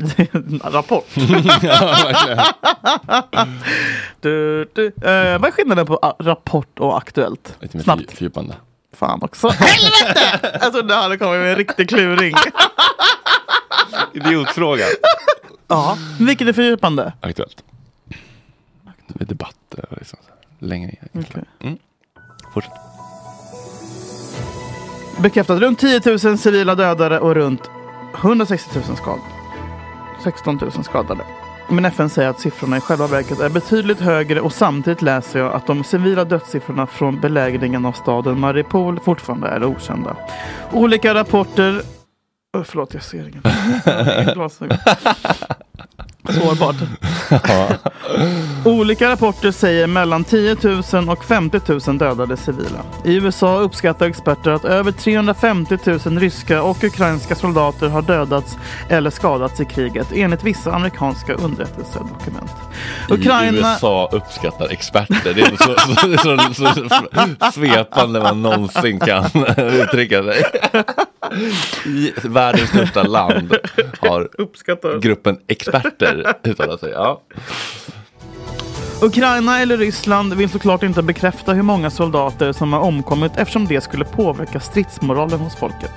[0.64, 1.06] rapport.
[1.62, 2.46] ja.
[4.20, 4.86] Du, du.
[4.86, 4.92] Eh,
[5.38, 7.56] vad är skillnaden på rapport och aktuellt?
[7.60, 8.00] Lite mer Snabbt.
[8.02, 8.54] fördjup- fördjupande
[8.96, 9.48] Fan också.
[9.58, 10.58] Helvete!
[10.60, 12.34] Alltså det hade kommit med en riktig kluring.
[14.12, 14.84] Idiotfråga
[15.68, 17.12] ja, vilket är fördjupande?
[17.20, 17.62] Aktuellt
[19.18, 20.18] Med debatter liksom.
[20.58, 21.44] Längre ner Okej.
[21.60, 21.78] mm.
[22.54, 22.72] Fortsätt
[25.22, 27.70] Bekräftat runt 10 000 civila dödade och runt
[28.14, 29.22] 160 000 skadade.
[30.24, 31.24] 16 000 skadade.
[31.68, 35.52] Men FN säger att siffrorna i själva verket är betydligt högre och samtidigt läser jag
[35.52, 40.16] att de civila dödssiffrorna från belägringen av staden Mariupol fortfarande är okända.
[40.72, 41.82] Olika rapporter...
[42.56, 43.44] Öh, förlåt, jag ser inget.
[46.28, 46.76] Sårbart.
[48.64, 50.56] Olika rapporter säger mellan 10
[50.92, 52.82] 000 och 50 000 dödade civila.
[53.04, 58.56] I USA uppskattar experter att över 350 000 ryska och ukrainska soldater har dödats
[58.88, 62.65] eller skadats i kriget enligt vissa amerikanska underrättelsedokument.
[63.10, 63.58] I Ukraina...
[63.58, 65.34] USA uppskattar experter.
[65.34, 69.24] Det är så, så, så, så, svepande man någonsin kan
[69.56, 70.44] uttrycka sig.
[71.86, 73.56] I världens största land
[74.00, 76.90] har gruppen experter uttalat sig.
[76.90, 77.22] Ja.
[79.02, 83.80] Ukraina eller Ryssland vill såklart inte bekräfta hur många soldater som har omkommit eftersom det
[83.80, 85.92] skulle påverka stridsmoralen hos folket.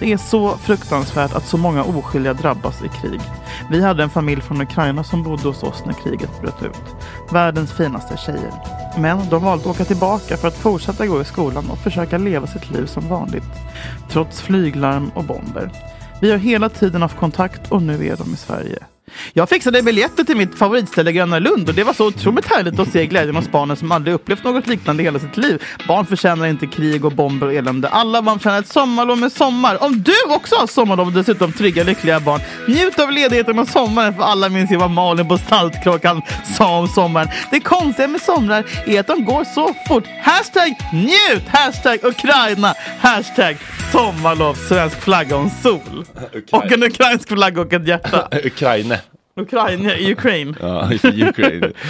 [0.00, 3.20] Det är så fruktansvärt att så många oskyldiga drabbas i krig.
[3.70, 6.96] Vi hade en familj från Ukraina som bodde hos oss när kriget bröt ut.
[7.32, 8.52] Världens finaste tjejer.
[8.98, 12.46] Men de valde att åka tillbaka för att fortsätta gå i skolan och försöka leva
[12.46, 13.50] sitt liv som vanligt.
[14.10, 15.70] Trots flyglarm och bomber.
[16.20, 18.78] Vi har hela tiden haft kontakt och nu är de i Sverige.
[19.32, 22.92] Jag fixade biljetter till mitt favoritställe Gröna Lund och det var så otroligt härligt att
[22.92, 25.62] se glädjen hos barnen som aldrig upplevt något liknande i hela sitt liv.
[25.88, 27.88] Barn förtjänar inte krig och bomber och elände.
[27.88, 29.82] Alla barn förtjänar ett sommarlov med sommar.
[29.82, 34.14] Om du också har sommarlov och dessutom trygga, lyckliga barn, njut av ledigheten och sommaren
[34.14, 36.22] för alla minns ju vad Malin på Saltkråkan
[36.58, 37.28] sa om sommaren.
[37.50, 40.04] Det konstiga med somrar är att de går så fort.
[40.22, 41.42] Hashtag njut!
[41.48, 42.74] Hashtag Ukraina!
[43.00, 43.56] Hashtag
[43.92, 46.04] sommarlov, svensk flagga och en sol.
[46.50, 48.28] Och en ukrainsk flagga och ett hjärta.
[48.44, 48.96] Ukraina.
[49.40, 50.54] Ukraina, Ukraine.
[50.60, 50.90] Ja,
[51.28, 51.72] Ukraine.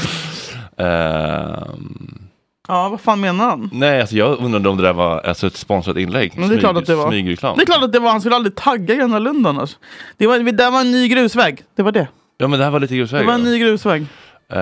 [0.76, 2.30] Ehm,
[2.68, 3.70] Ja, vad fan menar han?
[3.72, 6.32] nej, alltså jag undrade om det där var alltså, ett sponsrat inlägg.
[6.36, 7.08] Men det är klart att det var.
[7.08, 7.56] Smygreklam.
[7.56, 8.10] Det är klart att det var.
[8.10, 9.76] Han skulle aldrig tagga Gröna Lund annars.
[10.16, 11.62] Det var, det där var en ny grusväg.
[11.76, 12.08] Det var det.
[12.38, 13.26] Ja, men det här var lite Det grusväg.
[13.26, 14.02] var en ny grusväg.
[14.02, 14.56] Uh,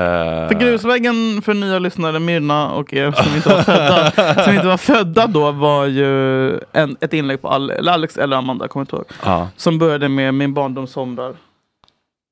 [0.48, 4.10] För grusvägen för nya lyssnare, Myrna och er som inte var födda,
[4.44, 8.82] som inte var födda då var ju en, ett inlägg på Alex eller Amanda, kommer
[8.82, 9.04] inte ihåg.
[9.24, 11.34] Ja, Som började med Min barndoms somrar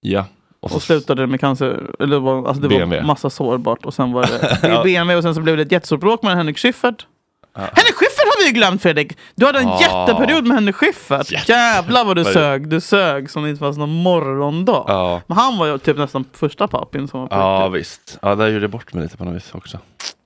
[0.01, 0.25] ja.
[0.67, 1.91] Och så och slutade med cancer.
[1.99, 2.97] Eller det var, alltså det BMW.
[3.01, 5.63] var massa sårbart och sen var det, det är BMW och sen så blev det
[5.63, 7.07] ett jättestort bråk med Henrik Schyffert.
[7.55, 9.17] Henrik Schyffert har vi ju glömt Fredrik!
[9.35, 9.81] Du hade en Ah.
[9.81, 11.33] jätteperiod med Henrik Schyffert.
[11.33, 12.33] Jätte- Jävlar vad du det?
[12.33, 12.69] sög.
[12.69, 14.85] Du sög som det inte fanns någon morgondag.
[14.89, 15.21] Ja.
[15.27, 17.81] Men han var ju typ nästan första pappin som var på ja, riktigt.
[17.81, 18.19] visst.
[18.23, 19.79] Ja, där gjorde jag bort mig lite på något vis också.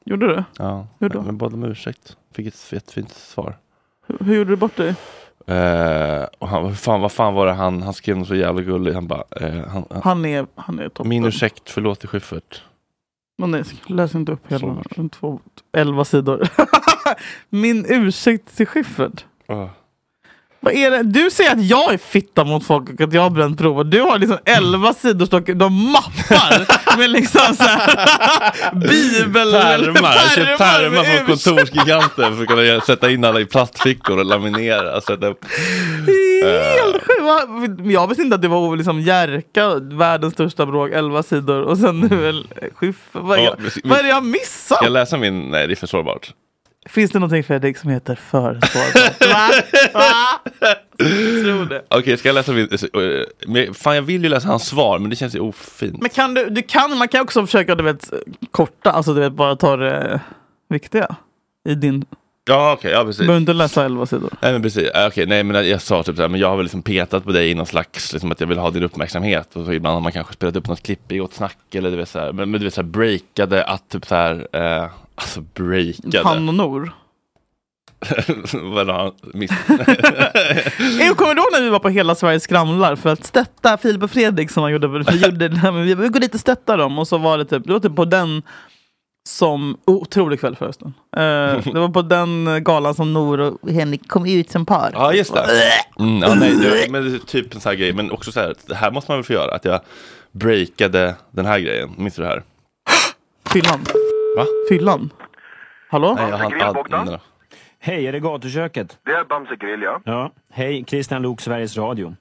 [0.04, 0.44] Gjorde du?
[0.58, 0.86] Ja.
[1.00, 1.22] Hur då?
[1.22, 2.16] Men bad om ursäkt.
[2.36, 3.56] Fick ett jättefint svar.
[4.08, 4.94] Hur, hur gjorde du bort dig?
[5.50, 8.62] Eh, och han, vad, fan, vad fan var det han, han skrev något så jävla
[8.62, 8.94] gulligt.
[8.94, 11.08] Han bara, eh, han, han, Han är, han är toppen.
[11.08, 12.62] min ursäkt, förlåt till Schyffert.
[13.38, 14.82] Men nej, läs inte upp hela.
[15.12, 15.40] Två,
[15.72, 16.48] elva sidor.
[17.50, 19.24] min ursäkt till Schyffert.
[19.48, 19.66] Oh.
[20.62, 21.02] Vad är det?
[21.02, 23.84] Du säger att jag är fitta mot folk och att jag har bränt prover.
[23.84, 29.52] Du har liksom 11 sidor stock, de mappar med liksom så här bibel...
[29.52, 35.00] Pärmar, köpte pärmar från kontorsgiganten för att kunna sätta in alla i plastfickor och laminera.
[35.00, 35.44] Sätta upp.
[36.44, 37.22] Helt sjukt!
[37.22, 37.40] Va?
[37.92, 42.00] Jag visste inte att det var liksom Jerka, världens största bråk, 11 sidor och sen
[42.00, 43.00] nu väl Schyffert.
[43.12, 44.76] Vad, vi- vad är det jag missat?
[44.76, 45.50] Ska jag läsa min?
[45.50, 46.30] Nej, det är för sårbart.
[46.88, 49.20] Finns det någonting Fredrik som heter för sårbart?
[49.32, 49.50] Va?
[49.92, 50.40] Va?
[50.98, 51.84] Tror det.
[51.88, 52.68] Okej, ska jag läsa min?
[52.72, 52.98] eh,
[53.46, 56.00] men Fan, jag vill ju läsa hans svar, men det känns ju ofint.
[56.00, 58.10] Men kan du, du kan, man kan också försöka du vet,
[58.50, 60.20] korta, alltså du vet, bara ta det
[60.68, 61.16] viktiga.
[61.68, 62.04] I din,
[62.44, 63.18] Ja, okej, ja precis.
[63.20, 64.30] behöver inte läsa 11 sidor.
[64.42, 66.64] Nej men precis, Eh, okej nej men jag sa typ såhär, men jag har väl
[66.64, 69.64] liksom petat på dig i någon slags, liksom att jag vill ha din uppmärksamhet och
[69.64, 72.08] så ibland har man kanske spelat upp något klipp i Gott Snack eller du vet
[72.08, 76.22] såhär, men, men du vet såhär breakade att typ såhär, eh, alltså breakade.
[76.24, 76.92] Han och Nor.
[78.52, 79.50] Vad har han miss...
[80.98, 84.02] Jag kommer du ihåg när vi var på Hela Sverige skramlar för att stötta Filip
[84.02, 84.88] och Fredrik som han gjorde.
[84.88, 87.38] Vi, gjorde det här, men vi, vi går dit och stöttar dem och så var
[87.38, 88.42] det typ, det var typ på den
[89.30, 90.94] som, otrolig kväll förresten.
[91.16, 91.22] Eh,
[91.72, 94.90] det var på den galan som Nor och Henrik kom ut som par.
[94.92, 95.46] Ja just det.
[95.98, 98.40] Mm, ja, nej, det, men det är typ en sån här grej, men också så
[98.40, 99.80] här, det här måste man väl få göra, att jag
[100.32, 102.42] breakade den här grejen, minns du det här?
[103.52, 103.80] Fyllan.
[104.36, 104.46] Va?
[104.68, 105.10] Fyllan.
[105.88, 106.14] Hallå?
[106.14, 107.18] Nej, jag hann
[107.82, 108.98] Hej, är det gatuköket?
[109.04, 110.00] Det är Bamse grill, ja.
[110.04, 110.32] Ja.
[110.52, 112.14] Hej, Christian Lok, Sveriges Radio.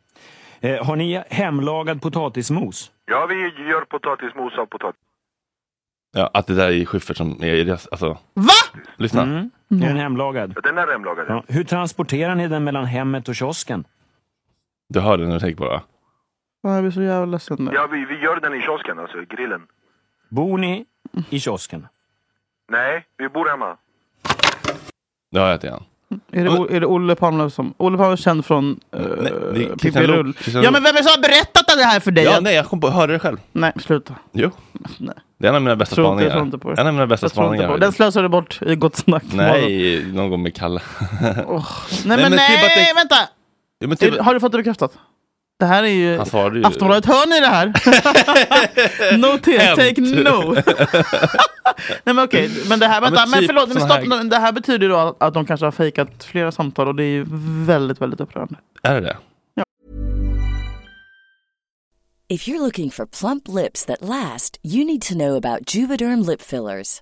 [0.61, 2.91] Eh, har ni hemlagad potatismos?
[3.05, 3.35] Ja, vi
[3.69, 5.01] gör potatismos av potatis.
[6.11, 8.53] Ja, att det där är Schyffert som är i det, alltså, Va?
[8.97, 9.21] lyssna.
[9.23, 9.49] Mm.
[9.69, 10.55] Är den hemlagad?
[10.63, 11.25] Den är hemlagad.
[11.29, 11.43] Ja.
[11.47, 13.83] Hur transporterar ni den mellan hemmet och kiosken?
[14.89, 15.81] Du hörde när du tänkte på det?
[16.61, 17.71] Ja, Jag blir så jävla ledsen nu.
[17.73, 19.61] Ja, vi, vi gör den i kiosken, alltså grillen.
[20.29, 20.85] Bor ni
[21.29, 21.87] i kiosken?
[22.71, 23.77] Nej, vi bor hemma.
[25.31, 25.83] Det har jag till han.
[26.31, 27.73] Är det, O- är det Olle Palmlöf som...
[27.77, 29.01] Olle Palmlöf är känd från uh,
[29.53, 29.99] Nej, Pippi.
[30.07, 30.33] Rull.
[30.53, 32.23] Ja men vem är det som har berättat det här för dig?
[32.23, 33.37] Ja, nej, jag kom på, hörde det själv.
[33.51, 34.15] nej, sluta.
[34.31, 34.51] Jo.
[34.97, 35.15] Nej.
[35.39, 36.31] Det är en av mina bästa inte- jag spaningar.
[36.31, 36.81] tror inte på det.
[36.81, 37.77] En av mina bästa Jag spaningar.
[37.77, 39.23] Den slösar du bort i Gott Snack.
[39.33, 40.81] Nej, någon gång med Kalle.
[41.11, 41.23] Nej
[42.05, 43.15] men, men nej, typ det- vänta!
[43.79, 44.91] Ja, typ, har du fått det bekräftat?
[45.59, 46.13] Det här är ju...
[46.55, 46.65] ju.
[46.65, 47.67] Aftonbladet, hör ni det här?
[49.17, 49.79] Note, Hänt.
[49.79, 50.63] take note.
[52.03, 54.37] Nej men okej, men det här, vänta, men men, typ förlåt, men stopp, här- det
[54.37, 57.11] här betyder ju då att, att de kanske har fejkat flera samtal och det är
[57.11, 57.25] ju
[57.65, 58.55] väldigt, väldigt upprörande.
[58.83, 59.17] Är det det?
[62.31, 66.41] If you're looking for plump lips that last, you need to know about Juvederm lip
[66.41, 67.01] fillers.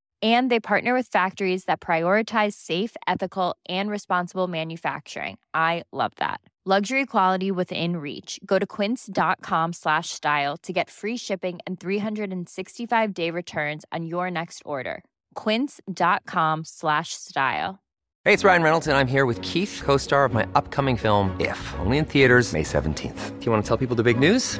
[0.21, 5.37] And they partner with factories that prioritize safe, ethical, and responsible manufacturing.
[5.53, 6.41] I love that.
[6.63, 8.39] Luxury quality within reach.
[8.45, 14.29] Go to quince.com slash style to get free shipping and 365 day returns on your
[14.29, 15.03] next order.
[15.33, 17.79] Quince.com slash style.
[18.23, 21.35] Hey, it's Ryan Reynolds, and I'm here with Keith, co star of my upcoming film,
[21.39, 23.39] If, only in theaters, May 17th.
[23.39, 24.59] Do you want to tell people the big news?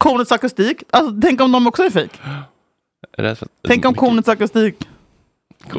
[0.00, 0.82] Kornets akustik?
[0.90, 1.90] Alltså, tänk om de också är
[3.32, 4.88] att- Tänk om kornets akustik...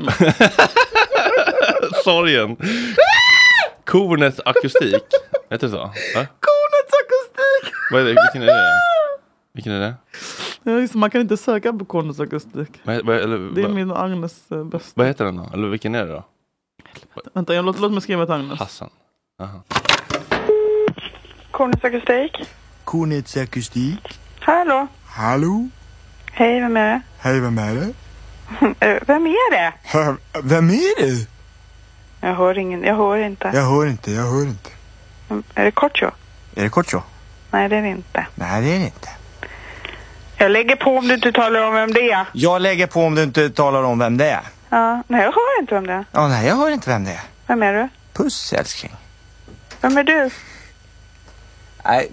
[2.04, 2.58] Sorgen.
[3.86, 5.04] Kornets akustik.
[5.50, 5.78] Heter det så?
[5.78, 5.92] Va?
[6.16, 7.74] Kornets akustik!
[7.92, 8.10] Vad är det?
[8.10, 8.72] Vilken är det?
[9.54, 9.94] Vilken är det?
[10.64, 12.80] Ja, just, det, man kan inte söka på kornets akustik.
[12.84, 14.92] Vad, vad, eller, Det är vad, min Agnes eh, bästa.
[14.96, 15.50] vad heter den då?
[15.54, 16.24] Eller vilken är det då?
[17.34, 18.60] Vänta, jag, låt, låt mig skriva till Agnes.
[18.60, 18.90] Hassan.
[19.42, 19.64] Aha.
[21.52, 22.32] Kornets akustik.
[22.84, 24.20] Kornets akustik.
[24.40, 24.88] Hallå?
[25.06, 25.70] Hallå?
[26.32, 27.02] Hej, vem är det?
[27.20, 27.94] Hej, vem är det?
[28.80, 29.74] Eh, vem är det?
[30.44, 31.28] Vem är det?
[32.22, 33.52] Jag hör ingen, jag hör inte.
[33.54, 34.70] Jag hör inte, jag hör inte.
[35.56, 36.12] Är det Kortjo?
[36.56, 37.02] Är det Kortjo?
[37.52, 38.26] Nej, det är det inte.
[38.36, 39.10] Nej, det är det inte.
[40.38, 42.26] Jag lägger på om du inte talar om vem det är.
[42.34, 44.42] Jag lägger på om du inte talar om vem det är.
[44.70, 46.06] Ja, nej, jag hör inte vem det är.
[46.12, 47.22] Ja, nej, jag hör inte vem det är.
[47.48, 47.90] Vem är du?
[48.14, 48.96] Puss, älskling.
[49.82, 50.30] Vem är du?
[51.86, 52.10] Nej,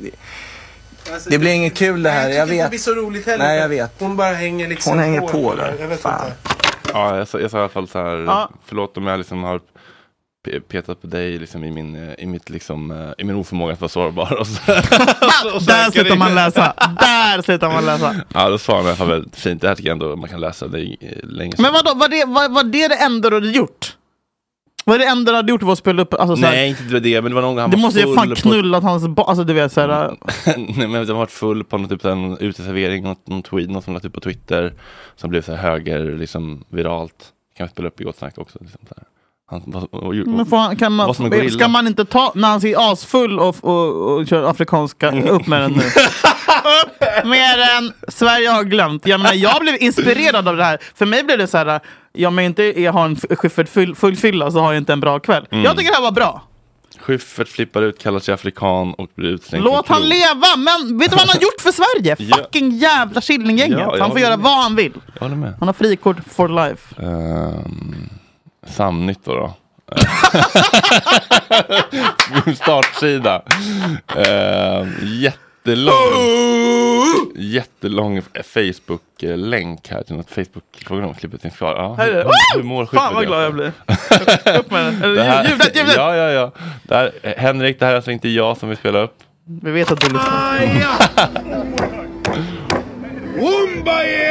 [1.11, 2.71] det- det blir inget kul det här, jag Det vet.
[2.71, 3.44] blir så roligt heller.
[3.44, 3.92] Nej, jag vet.
[3.99, 5.75] Hon bara hänger liksom Hon hänger på där.
[5.81, 6.27] Jag vet Fan.
[6.27, 6.37] inte.
[6.92, 8.16] Ja, jag sa, jag sa i alla fall så här.
[8.16, 8.51] Ja.
[8.66, 9.61] Förlåt om jag liksom har
[10.49, 13.73] pe- petat på dig liksom i min, eh, i mitt liksom, eh, i min oförmåga
[13.73, 14.33] att vara sårbar.
[14.40, 14.73] Och så,
[15.55, 16.75] och så Där slutar man läsa.
[17.01, 18.14] Där slutar man läsa.
[18.35, 19.61] Ja, då svarade jag väldigt fint.
[19.62, 21.55] Det här tycker jag ändå man kan läsa det i- eh, länge.
[21.59, 23.94] Men vadå, var det, var, var det det enda du hade gjort?
[24.88, 26.14] Var det det enda du hade gjort var att spela upp?
[26.14, 27.83] Alltså, så här, Nej, inte det, var men det var någon gång han du var
[27.83, 29.27] måste ju fan på- knullat hans barn.
[29.29, 30.16] Alltså du vet såhär.
[30.57, 34.09] Nej men har varit full på någon typ en uteservering, någon tweet, något som lade
[34.09, 34.72] upp på Twitter
[35.16, 37.33] som blev så här höger, liksom viralt.
[37.57, 38.59] Kan vi spela upp i Gott Snack också?
[38.61, 38.81] Liksom.
[39.51, 42.48] Han, vad, och, och, Men får han, kan man, vad ska man inte ta, när
[42.48, 45.83] han ser asfull och, och, och kör afrikanska, upp med den nu.
[45.83, 47.92] upp med den!
[48.09, 49.07] Sverige har glömt.
[49.07, 50.79] Jag, menar, jag blev inspirerad av det här.
[50.94, 51.81] För mig blev det så här,
[52.12, 55.01] ja men inte jag har en Schyffert full, full fylla så har jag inte en
[55.01, 55.47] bra kväll.
[55.51, 55.64] Mm.
[55.64, 56.42] Jag tycker det här var bra.
[57.01, 60.57] Schyffert flippar ut, kallar sig afrikan och blir utslängd Låt han leva!
[60.57, 62.16] Men vet du vad han har gjort för Sverige?
[62.29, 62.37] Ja.
[62.37, 63.79] Fucking jävla Killinggänget.
[63.79, 64.44] Ja, han får göra med.
[64.44, 64.92] vad han vill.
[65.21, 67.03] Han har frikort for life.
[67.03, 68.09] Um,
[68.66, 69.35] Samnytt då.
[69.35, 69.55] då.
[72.47, 73.42] Min startsida.
[74.16, 74.87] Uh,
[75.68, 80.64] jättelång, jättelång Facebook-länk här till något Facebook.
[80.87, 81.74] Frågan om klippet finns kvar.
[81.76, 82.24] Ja, hur,
[82.57, 83.72] hur mår Fan vad glad jag blir.
[84.59, 85.14] upp med den.
[85.14, 85.94] Det här- ljudet, ljudet!
[85.96, 86.52] Ja, ja, ja.
[86.83, 89.14] Det här, Henrik, det här är alltså inte jag som vill spela upp.
[89.62, 90.62] Vi vet att du lyssnar.
[93.40, 94.26] Umbaye!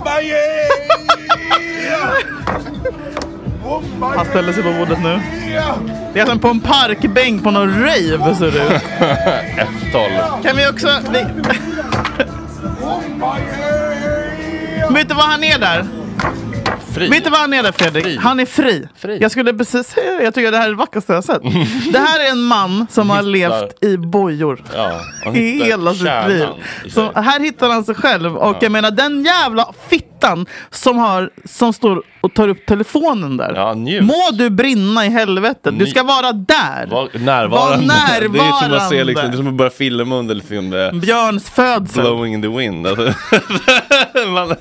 [4.01, 5.21] Han ställer sig på bordet nu.
[6.15, 8.83] Det är som på en parkbänk på någon rave ser det ut.
[9.93, 10.43] F12.
[10.43, 10.89] Kan vi också...
[11.13, 11.25] Vi...
[14.95, 15.87] Vet du vad han är där?
[16.97, 17.09] Fri.
[17.09, 18.21] Vet du vad han är där Fredrik?
[18.21, 18.89] Han är fri.
[19.21, 20.23] Jag skulle precis säga.
[20.23, 21.43] Jag tycker det här är det vackraste jag har sett.
[21.93, 24.65] det här är en man som har levt i bojor.
[24.75, 25.01] Ja,
[25.35, 26.47] I hela sitt liv.
[26.91, 28.37] Så här hittar han sig själv.
[28.37, 28.59] Och Ja.
[28.61, 33.53] jag menar den jävla fittan som, har, som står och tar upp telefonen där.
[33.55, 34.05] Ja, njut.
[34.05, 35.79] Må du brinna i helvetet.
[35.79, 36.87] Du ska vara där.
[36.91, 37.49] Var närvarande.
[38.29, 39.05] Var Det är som att se närvarande.
[39.05, 42.03] liksom, det är som att börja filma under med Björns födsel.
[42.03, 42.87] Blowing in the wind.
[42.87, 43.13] Alltså,
[44.29, 44.55] man,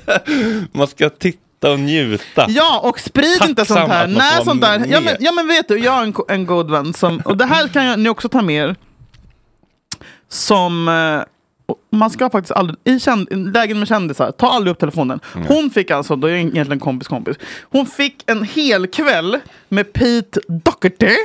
[0.74, 1.40] man ska titta
[1.72, 2.46] och njuta.
[2.50, 4.08] Ja, och sprid inte Tacksam sånt här.
[4.08, 6.94] får sånt där ja, men, ja men vet du, jag har en, en god vän
[6.94, 8.76] som, och det här kan jag, ni också ta med er.
[10.30, 15.20] Som, eh, man ska faktiskt aldrig, i känd, lägen med kändisar, ta aldrig upp telefonen.
[15.36, 15.48] Mm.
[15.48, 17.38] Hon fick alltså, då är jag egentligen kompis kompis.
[17.62, 21.16] Hon fick en hel kväll med Pete Doherty.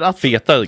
[0.00, 0.64] För att Feta,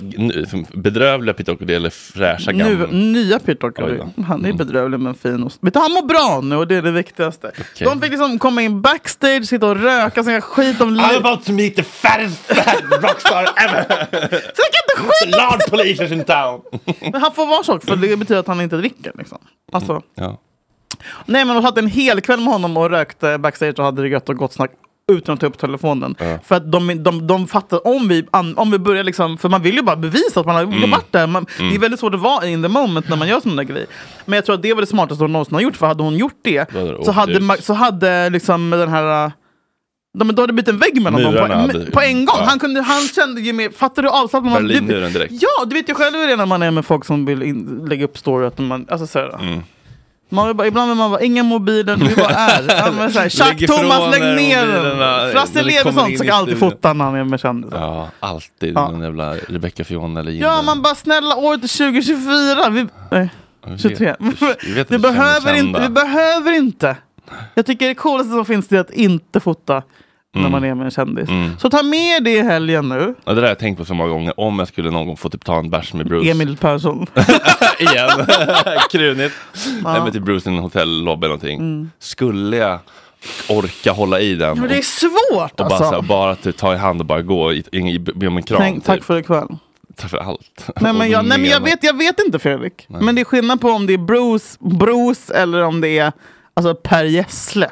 [0.73, 2.87] bedrövliga Pitocchio eller fräscha nu, gamla?
[2.91, 3.39] nya.
[3.77, 4.23] Mm.
[4.27, 5.43] han är bedrövlig men fin.
[5.43, 7.51] Och, vet du, han mår bra nu och det är det viktigaste.
[7.79, 11.11] De fick liksom komma in backstage, sitta och röka, snacka skit om livet.
[11.11, 12.51] I'm about to meet the fattest
[13.01, 13.85] rockstar ever!
[14.29, 15.35] Snacka inte skit!
[15.35, 16.61] Large police is in town!
[17.11, 19.11] Men han får vara så, för det betyder att han inte dricker.
[19.17, 19.37] Liksom.
[19.71, 20.39] Alltså, Ja.
[21.25, 24.07] Nej men de hade en hel kväll med honom och rökte backstage och hade det
[24.09, 24.71] gött och gott snack
[25.11, 26.15] utan att ta upp telefonen.
[26.43, 29.75] För att de, de, de fattar om vi, om vi börjar liksom, för man vill
[29.75, 30.91] ju bara bevisa att man har Mm.
[30.91, 31.27] varit där.
[31.27, 31.69] Man, Mm.
[31.69, 33.87] Det är väldigt svårt att vara in the moment när man gör sådana där grejer.
[34.25, 36.17] Men jag tror att det var det smartaste hon någonsin har gjort, för hade hon
[36.17, 36.65] gjort det
[37.05, 39.31] så hade, så hade liksom den här
[40.19, 42.35] de, då hade det blivit en vägg mellan dem Murarna på, hade- på en gång.
[42.39, 42.45] ja.
[42.49, 44.81] Han, kunde, han kände ju mer, fattar du avslappnad man blir?
[44.81, 45.33] Direkt.
[45.41, 47.43] Ja, du vet ju själv hur det är när man är med folk som vill
[47.43, 48.45] in, lägga upp story.
[48.47, 49.59] Att man, alltså, så här, Mm.
[50.33, 52.65] Man bara, ibland vill man bara, inga mobiler, vi bara är.
[52.77, 55.31] Ja, men så här, Tjack Thomas, lägg er ner.
[55.31, 57.79] Frasse Lev och sånt alltid fota när han är med kändisar.
[57.79, 58.73] Ja, alltid.
[58.75, 58.89] Ja.
[58.91, 62.69] Den jävla Rebecca Fiona eller Ja, man bara snälla året är 2024.
[62.69, 63.29] Vi, nej,
[63.77, 64.15] 23.
[64.65, 66.97] vi vet Vi behöver, inte, vi behöver inte.
[67.53, 69.83] Jag tycker det coolaste som finns är att inte fota
[70.33, 70.51] när Mm.
[70.51, 71.29] man är med en kändis.
[71.29, 71.49] Mm.
[71.59, 73.15] Så ta med det i helgen nu.
[73.25, 74.39] Ja, det där har jag tänkt på så många gånger.
[74.39, 76.31] Om jag skulle någon gång få typ ta en bärs med Bruce.
[76.31, 77.07] Emil Persson.
[77.79, 78.09] Igen.
[78.91, 79.35] Krunigt.
[79.83, 79.91] Ja.
[79.93, 81.59] Nej men till Bruce i en hotellobby eller någonting.
[81.59, 81.91] Mm.
[81.99, 82.79] Skulle jag
[83.49, 84.59] orka hålla i den.
[84.59, 85.83] Men det är och, svårt och bara, alltså.
[85.89, 88.43] så här, bara typ, ta i hand och bara gå i, i, be om en
[88.43, 88.59] kram.
[88.61, 89.05] Tänk, tack typ.
[89.05, 89.47] för ikväll.
[89.95, 90.69] Tack för allt.
[90.81, 92.85] Nej Och men, jag, nej, men jag, vet, jag vet inte Fredrik.
[92.87, 93.01] Nej.
[93.01, 96.11] Men det är skillnad på om det är Bruce, Bruce eller om det är
[96.53, 97.69] alltså, Per Gessle.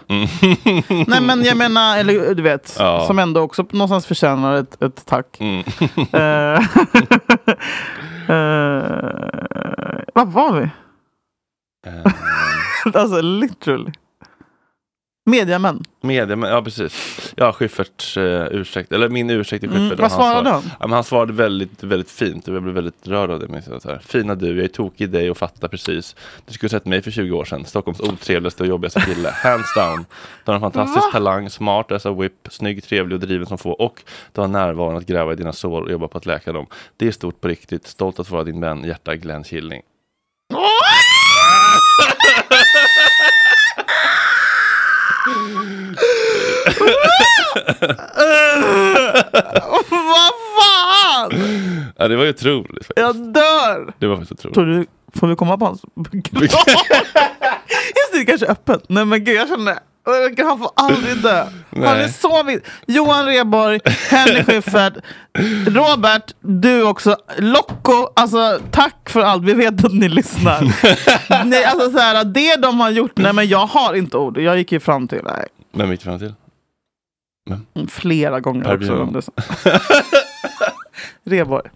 [1.08, 2.92] nej men jag menar, eller du vet, Mm.
[2.94, 3.08] Ja.
[3.08, 5.38] som ändå också någonstans förtjänar ett, ett tack.
[5.40, 5.64] Mm.
[6.14, 6.60] Eh,
[8.36, 10.70] eh, Vad var vi?
[11.88, 12.12] Eh,
[13.02, 13.92] alltså literally.
[15.26, 15.84] Mediamän.
[16.02, 17.34] Media, men, ja precis.
[17.38, 20.00] Ja, Schyfferts uh, ursäkt, eller min ursäkt till Mm, Schyffert.
[20.00, 20.64] vad Och svarade svar- han?
[20.80, 23.48] Ja, men han svarade väldigt, väldigt fint och jag blev väldigt rörd av det.
[23.48, 24.00] minns jag, Så här.
[24.00, 26.16] Fina du, jag är tokig i dig och fattar precis.
[26.48, 27.66] Du skulle sett mig för 20 år sedan.
[27.66, 29.30] Stockholms otrevligaste och jobbigaste kille.
[29.44, 30.06] Hands down.
[30.46, 31.12] Du har en fantastisk Va?
[31.12, 33.72] talang, smart as a whip, snygg, trevlig och driven som få.
[33.72, 34.04] Och
[34.34, 36.66] du har närvaron att gräva i dina sår och jobba på att läka dem.
[36.98, 37.88] Det är stort på riktigt.
[37.88, 39.82] Stolt att vara din vän, hjärta Glenn Killing.
[49.90, 51.32] Vad fan!
[51.98, 52.68] Ja, det var ju otroligt.
[52.86, 52.92] faktiskt.
[52.96, 53.94] Jag dör!
[54.00, 54.54] Det var faktiskt otroligt.
[54.56, 54.86] Tror du,
[55.20, 56.42] får vi komma på hans begravning?
[56.52, 56.66] Just
[58.14, 58.84] det, det kanske är öppet.
[58.90, 59.78] Nej men gud, jag känner
[60.36, 61.46] Gud, han får aldrig dö.
[61.72, 62.14] Han är Nej.
[62.14, 62.72] så viktig.
[62.88, 64.94] Johan Rheborg, Henrik Schyffert,
[65.68, 67.16] Robert, du också.
[67.38, 69.44] Locko, alltså tack för allt.
[69.44, 70.62] Vi vet att ni lyssnar.
[71.46, 74.38] nej, alltså, så här, det de har gjort, nej men jag har inte ord.
[74.38, 76.34] Jag gick ju fram till, nej, Vem gick du fram till?
[77.90, 78.94] Flera gånger Per också.
[78.94, 79.24] Under-
[81.26, 81.70] Rheborg.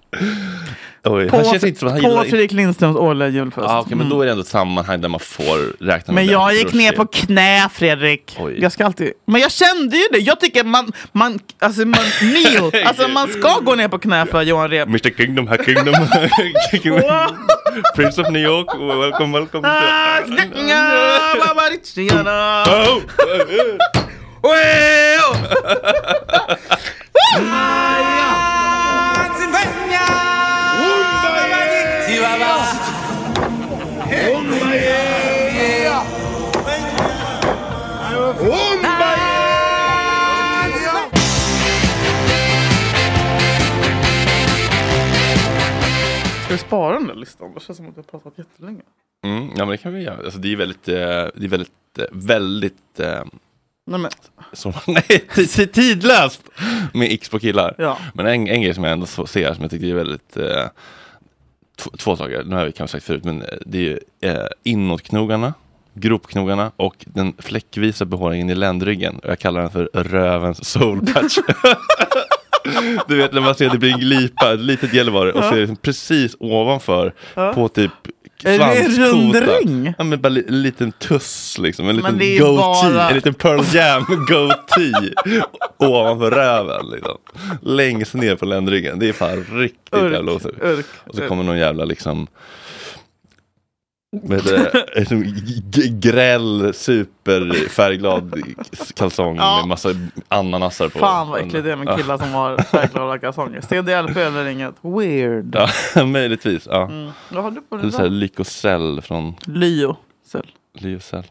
[1.08, 2.24] Oj, På, på.
[2.24, 3.68] Fredrik Lindströms årliga julfest.
[3.70, 6.34] Ja, okej, men då är det ändå ett sammanhang där man får räkna med Men
[6.34, 8.38] jag gick ner på knä Fredrik.
[8.40, 8.58] Oj.
[8.62, 9.12] Jag ska alltid...
[9.26, 10.18] Men jag kände ju det.
[10.18, 12.86] Jag tycker man, man, alltså man, kneel.
[12.86, 14.88] Alltså man ska gå ner på knä för Johan Rep.
[14.88, 15.96] Mr Kingdom, Herr Kingdom.
[17.96, 19.68] Prince of New York, welcome, welcome.
[46.46, 47.54] Ska vi spara den där listan?
[47.54, 48.82] Det känns som att vi har pratat jättelänge.
[49.24, 50.18] Mm, ja men det kan vi göra.
[50.18, 50.96] Alltså, det är väldigt, eh,
[51.36, 53.24] det är väldigt, eh, väldigt eh,
[53.88, 54.12] Nej, men,
[54.54, 56.42] så, nej, tidlöst
[56.94, 57.76] med X på killar.
[57.78, 57.98] Ja.
[58.14, 60.64] Men en, en grej som jag ändå ser som jag tycker är väldigt eh,
[61.98, 65.54] två, saker, nu har vi kanske sagt förut, men eh, det är ju, eh, inåtknogarna,
[65.94, 69.20] gropknogarna och den fläckvisa behåringen i ländryggen.
[69.24, 71.38] Jag kallar den för rövens soul patch.
[73.08, 75.50] Du vet när man ser det blir en glipa, ett litet gällivare och Ja.
[75.50, 77.54] så är det precis ovanför Ja.
[77.54, 77.92] på typ
[78.44, 79.94] Är det en rundring?
[79.98, 83.62] Ja, men bara li- en liten tuss liksom, en liten goatee, bara- en liten Pearl
[83.76, 85.14] Jam goatee
[85.78, 86.90] ovanför röven.
[86.90, 87.18] Liksom.
[87.62, 89.00] Längst ner på ländryggen.
[89.00, 90.58] Det är fan riktigt Urk, jävla osugt.
[90.64, 92.28] urk, Och så kommer någon jävla liksom vad heter det?
[92.28, 94.05] Liksom g- g-
[96.02, 98.42] gräll, superfärgglad
[98.96, 99.58] kalsong Ja.
[99.60, 99.90] med massa
[100.28, 101.00] ananasar på.
[101.00, 103.62] Fan vad äckligt det är med killar som har färgglada kalsonger.
[103.62, 104.76] CDLP eller inget.
[104.82, 105.56] Weird.
[105.96, 106.68] Ja, möjligtvis.
[106.72, 106.84] Ja.
[106.86, 107.12] Mm.
[107.30, 108.08] Vad har du på dig då?
[108.08, 109.96] Lycosell från Lyo.
[110.32, 110.48] Cell.
[110.74, 111.24] Lyocell.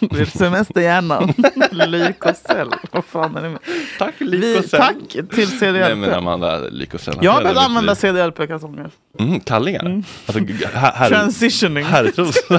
[0.00, 1.32] Det är semesterhjärnan.
[1.70, 2.70] Lykocell.
[2.92, 3.58] Vad fan är det med?
[3.98, 4.80] Tack Vi, Lycosell.
[4.80, 4.94] tack
[5.34, 5.74] till CDLP.
[5.86, 7.14] Nej men Amanda, Lycosell.
[7.20, 8.90] jag har börjat använda CDLP-kalsonger.
[9.18, 10.02] Mm, kallingar?
[10.26, 11.84] Alltså, g- här, här, Transitioning.
[11.84, 12.36] Herrtros.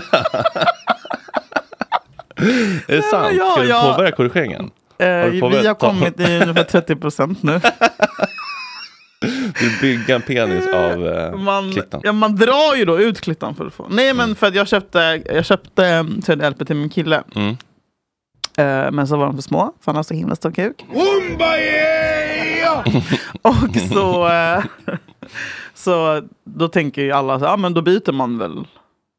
[2.88, 3.36] är det sant?
[3.38, 3.92] ja, Ska du ja.
[3.92, 4.72] påbörja korrigeringen?
[4.98, 7.62] Eh, Har vi har kommit i ungefär 30 procent nu.
[9.66, 12.02] Du bygga en penis av eh, Man, klittan?
[12.04, 13.88] ja, man drar ju då ut klittan för att få.
[13.90, 17.24] Nej men för att jag köpte, jag köpte eh, CDLP till min kille.
[17.36, 17.58] Mm.
[18.58, 20.86] Eh, men så var de för små, för han har så himla stor kuk.
[23.42, 24.64] Och så, eh,
[25.74, 28.66] så då tänker ju alla så ja men då byter man väl.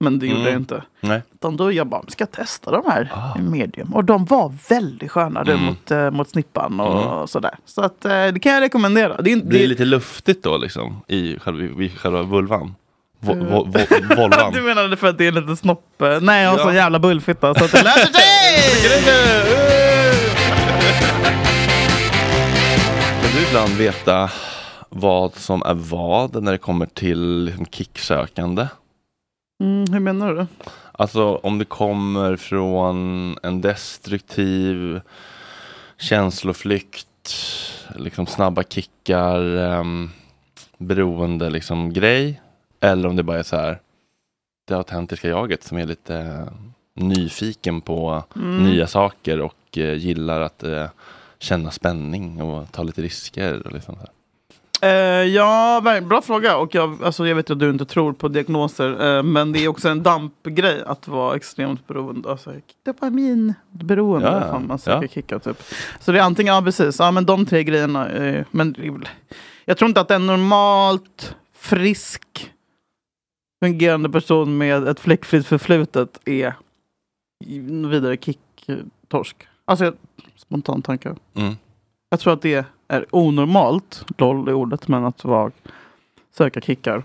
[0.00, 0.52] Men det gjorde Mm.
[0.52, 0.82] jag inte.
[1.00, 1.22] Nej.
[1.34, 3.94] Utan då jag bara, ska jag testa de här i medium?
[3.94, 5.62] Och de var väldigt sköna Mm.
[5.62, 7.26] mot, eh, mot snippan och Mm.
[7.26, 7.54] sådär.
[7.64, 9.22] Så att, eh, det kan jag rekommendera.
[9.22, 12.74] Det är, det det- lite luftigt då liksom i själva, i själva vulvan?
[13.20, 13.72] Vo, vo, vo,
[14.54, 15.84] du menade för att det är lite snopp?
[16.20, 16.64] Nej, jag har Ja.
[16.64, 18.12] så jävla bullfitta så att det löser
[23.22, 24.30] Kan du ibland veta
[24.88, 28.66] vad som är vad när det kommer till liksom, kicksökande?
[29.60, 30.46] Mm, Hur menar du?
[30.92, 35.00] Alltså om det kommer från en destruktiv
[35.98, 37.34] känsloflykt,
[37.96, 40.10] liksom snabba kickar, um,
[40.78, 42.40] beroende liksom grej.
[42.80, 43.80] Eller om det bara är så här
[44.68, 46.46] det autentiska jaget som är lite
[46.94, 48.64] nyfiken på Mm.
[48.64, 50.86] nya saker och eh, gillar att eh,
[51.38, 53.66] känna spänning och ta lite risker.
[53.66, 54.10] Och liksom så här.
[54.86, 56.56] Eh, ja, bra fråga.
[56.56, 59.16] Och jag, alltså, jag vet att du inte tror på diagnoser.
[59.16, 62.30] eh, men det är också en dampgrej att vara extremt beroende.
[62.30, 62.52] Alltså,
[62.84, 64.28] dopaminberoende.
[64.28, 65.02] Ja, fan man ja.
[65.08, 65.62] kickar typ.
[66.00, 66.98] Så det är antingen, ja precis.
[66.98, 68.08] Ja, men de tre grejerna.
[68.08, 68.74] eh, men
[69.64, 72.52] jag tror inte att en normalt frisk
[73.64, 76.54] fungerande person med ett fläckfritt förflutet är
[77.90, 79.36] vidare kick-torsk.
[79.64, 79.92] Alltså,
[80.36, 81.14] spontan tanke.
[81.34, 81.56] Mm.
[82.10, 82.64] Jag tror att det är
[83.10, 85.50] onormalt, LOL i ordet, men att vara,
[86.36, 87.04] söka kickar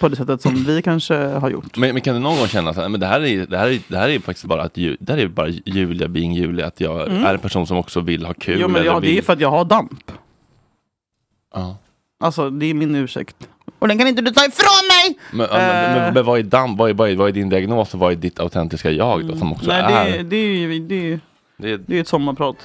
[0.00, 1.76] på det sättet som vi kanske har gjort.
[1.76, 3.96] Men, men kan du någon gång känna men det här är, det här är, det
[3.98, 7.24] här är faktiskt bara att det här är bara Julia being Julia, att jag Mm.
[7.26, 8.58] är en person som också vill ha kul.
[8.60, 9.24] Jo, men ja, det är vill...
[9.24, 10.10] för att jag har damp.
[11.54, 11.76] Ja.
[12.20, 13.48] Alltså, det är min ursäkt.
[13.78, 15.18] Och den kan inte du ta ifrån mig!
[15.32, 16.02] Men, ja, men, Eh.
[16.04, 18.12] men, men vad är damp, vad är, vad, är, vad är din diagnos och vad
[18.12, 20.04] är ditt autentiska jag då, som också Nej, är?
[20.12, 21.20] det, är- det är ju det är,
[21.56, 22.56] Det är, det är ett sommarprat.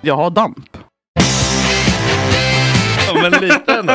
[0.00, 0.76] Jag har damp.
[3.22, 3.92] Men lite ändå.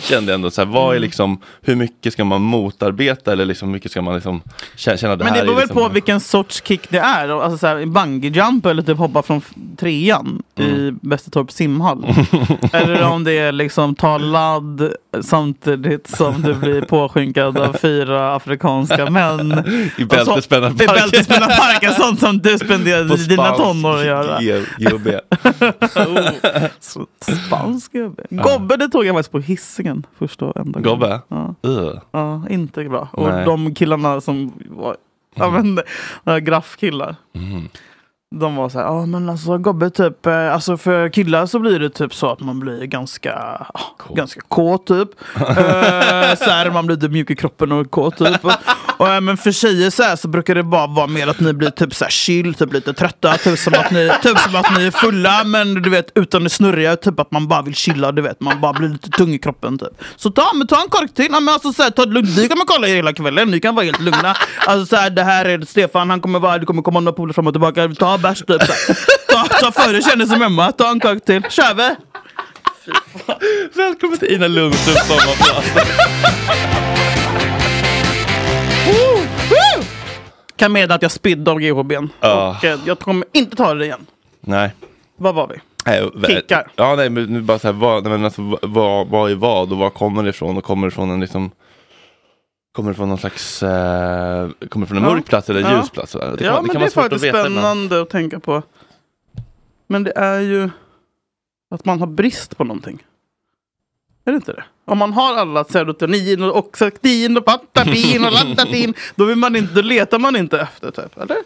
[0.00, 3.72] Kände ändå så här, vad är liksom, hur mycket ska man motarbeta eller liksom, hur
[3.72, 4.42] mycket ska man liksom
[4.76, 7.42] känna, det Men här det beror väl liksom, på vilken sorts kick det är.
[7.42, 9.42] Alltså så här, bungee jump eller typ hoppa från
[9.78, 10.98] trean i Mm.
[11.02, 12.06] Bästetorp simhall.
[12.72, 14.92] eller om det är liksom ta ladd
[15.22, 19.52] samtidigt som du blir påskinkad av fyra afrikanska män.
[19.98, 20.96] I bältespännarparken.
[20.96, 24.40] I bältespännarparken, sånt som du spenderade dina tonår att göra.
[24.40, 25.08] G- GHB.
[26.80, 27.06] Så
[27.46, 28.22] Spansk gubbe.
[28.52, 30.80] Gobbe det tog jag faktiskt på hissingen första och enda.
[30.80, 31.20] Gobbe?
[31.28, 31.54] Ja.
[31.62, 32.00] Ugh.
[32.10, 33.08] ja, inte bra.
[33.12, 33.44] Och Nej.
[33.44, 34.96] de killarna som var
[35.34, 35.78] ja, men,
[36.22, 37.16] några graffkillar.
[37.32, 37.68] Mm.
[38.34, 41.78] De var så här, ja men alltså Gobbe typ, eh, alltså för killar så blir
[41.78, 43.34] det typ så att man blir ganska,
[43.74, 45.08] ah, ganska kåt typ.
[45.36, 48.44] eh, så här, man blir typ mjuk i kroppen och kåt typ.
[48.96, 51.52] Och, eh, men för tjejer så, här, så brukar det bara vara mer att ni
[51.52, 54.78] blir typ så här chill, typ lite trötta, typ som att ni, typ som att
[54.78, 58.12] ni är fulla men du vet utan det snurriga, typ att man bara vill chilla,
[58.12, 60.02] du vet, man bara blir lite tung i kroppen typ.
[60.16, 62.36] Så ta, men ta en kork till, ja, men alltså, så här, ta det lugnt,
[62.36, 64.36] ni kommer kolla er hela kvällen, ni kan vara helt lugna.
[64.66, 67.34] Alltså så här, det här är Stefan, han kommer vara, det kommer komma några polare
[67.34, 68.62] fram och tillbaka, ta bärs typ.
[68.62, 68.94] Så.
[69.28, 70.72] Ta Ta, före känner som hemma.
[70.72, 71.42] Ta en cocktail.
[71.50, 71.94] Kör vi!
[73.74, 75.64] Välkommen till Ina Lundströms sommarprat.
[80.56, 82.08] Kan meddela att jag spydde av GHBn.
[82.20, 82.56] Ja.
[82.58, 84.06] Och eh, jag kommer inte ta det igen.
[84.40, 84.70] Nej.
[85.16, 85.54] Vad var vi?
[85.86, 86.66] Nej, Kickar.
[86.76, 89.72] Ja, nej, men nu bara så här, vad, nej, men alltså, vad- vad, är vad
[89.72, 90.56] och var kommer det ifrån?
[90.56, 91.50] Och kommer det från en liksom
[92.72, 95.14] Kommer det från någon slags, eh, kommer det från en Ja.
[95.14, 95.76] mörk plats eller Ja.
[95.78, 96.12] ljus plats?
[96.12, 97.54] Det ja, kan, men det, vara är faktiskt att veta ibland.
[97.54, 98.62] spännande att tänka på.
[99.86, 100.70] Men det är ju
[101.70, 103.02] att man har brist på någonting.
[104.24, 104.64] Är det inte det?
[104.84, 109.74] Om man har alla serotonin och oxaktin och patatin och lantatin, då, vill man inte,
[109.74, 111.36] då letar man inte efter typ, eller?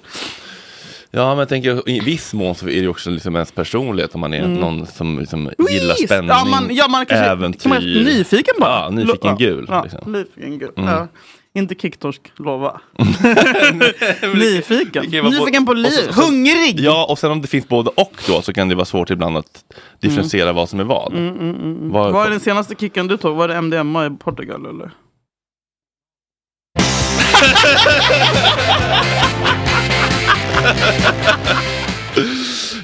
[1.11, 4.21] Ja, men jag tänker i viss mån så är det också liksom ens personlighet om
[4.21, 4.55] man är Mm.
[4.55, 7.61] någon som liksom gillar spänning, ja, man, ja, man kanske, äventyr.
[7.61, 8.71] kan man vara nyfiken bara.
[8.81, 9.67] Ja, nyfiken ja, gul.
[9.69, 10.13] Ja, liksom.
[10.13, 10.71] nyfiken gul.
[10.77, 10.89] Mm.
[10.91, 11.09] Ja.
[11.55, 12.81] Inte kicktorsk, lova.
[14.35, 15.05] nyfiken.
[15.31, 15.91] Nyfiken på liv.
[15.91, 16.81] så- så- Hungrig!
[16.81, 19.37] Ja, och sen om det finns både och då så kan det vara svårt ibland
[19.37, 19.65] att
[20.01, 21.13] differentiera vad som är vad.
[21.13, 21.91] Mm, mm, mm, mm.
[21.93, 23.37] Vad- Vad är den senaste kicken du tog?
[23.37, 24.91] Var det MDMA i Portugal eller?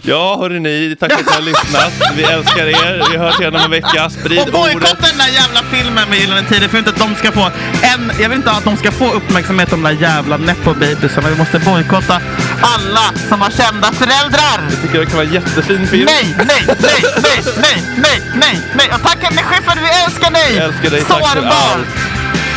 [0.05, 1.93] Ja, hörni ni, tack för att ni har lyssnat.
[2.17, 3.05] Vi älskar er.
[3.11, 4.11] Vi hörs igen om en vecka.
[4.11, 7.33] Sprid Och bojkotta den där jävla filmen med Gyllene Tider för inte att de ska
[7.33, 7.51] få
[7.83, 11.29] en, jag vill inte att de ska få uppmärksamhet de där jävla nepo-babysarna.
[11.29, 12.21] Vi måste bojkotta
[12.61, 14.59] alla som har kända föräldrar.
[14.71, 16.05] Jag tycker det kan vara en jättefin film.
[16.07, 18.89] Nej, nej, nej, nej, nej, nej, nej, nej.
[18.95, 20.57] Och tack Energi för att vi älskar dig.
[20.57, 21.01] Jag älskar dig.
[21.03, 21.51] Tack för Sårbar.
[21.51, 21.87] allt.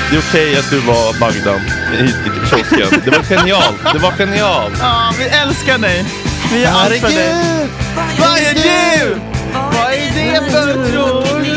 [0.10, 1.62] Det är okej att du var Bagdad
[2.00, 3.02] i, i kiosken.
[3.06, 3.94] Det var genialt.
[3.94, 4.74] Det var genialt.
[4.80, 6.06] Ja, vi älskar dig.
[6.52, 7.36] Vi är allt för dig.
[8.20, 9.16] Vad är du?
[9.54, 11.56] Vad är det för tror du?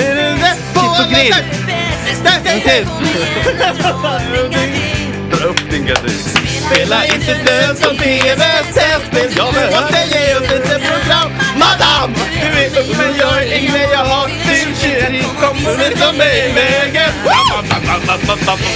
[0.00, 1.34] Är det rätt på Chips och grill.
[2.44, 2.86] En till.
[5.30, 6.18] Dra upp din gardin.
[6.66, 9.30] Spela inte död som tv-spel.
[9.36, 11.32] Jag måste ge oss ett program.
[11.56, 12.14] Madame!
[12.42, 14.47] Du vet upp men gör inget jag har.
[14.98, 17.12] Din tjej kommer visa mig vägen.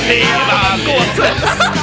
[0.08, 1.82] Leva gåsen.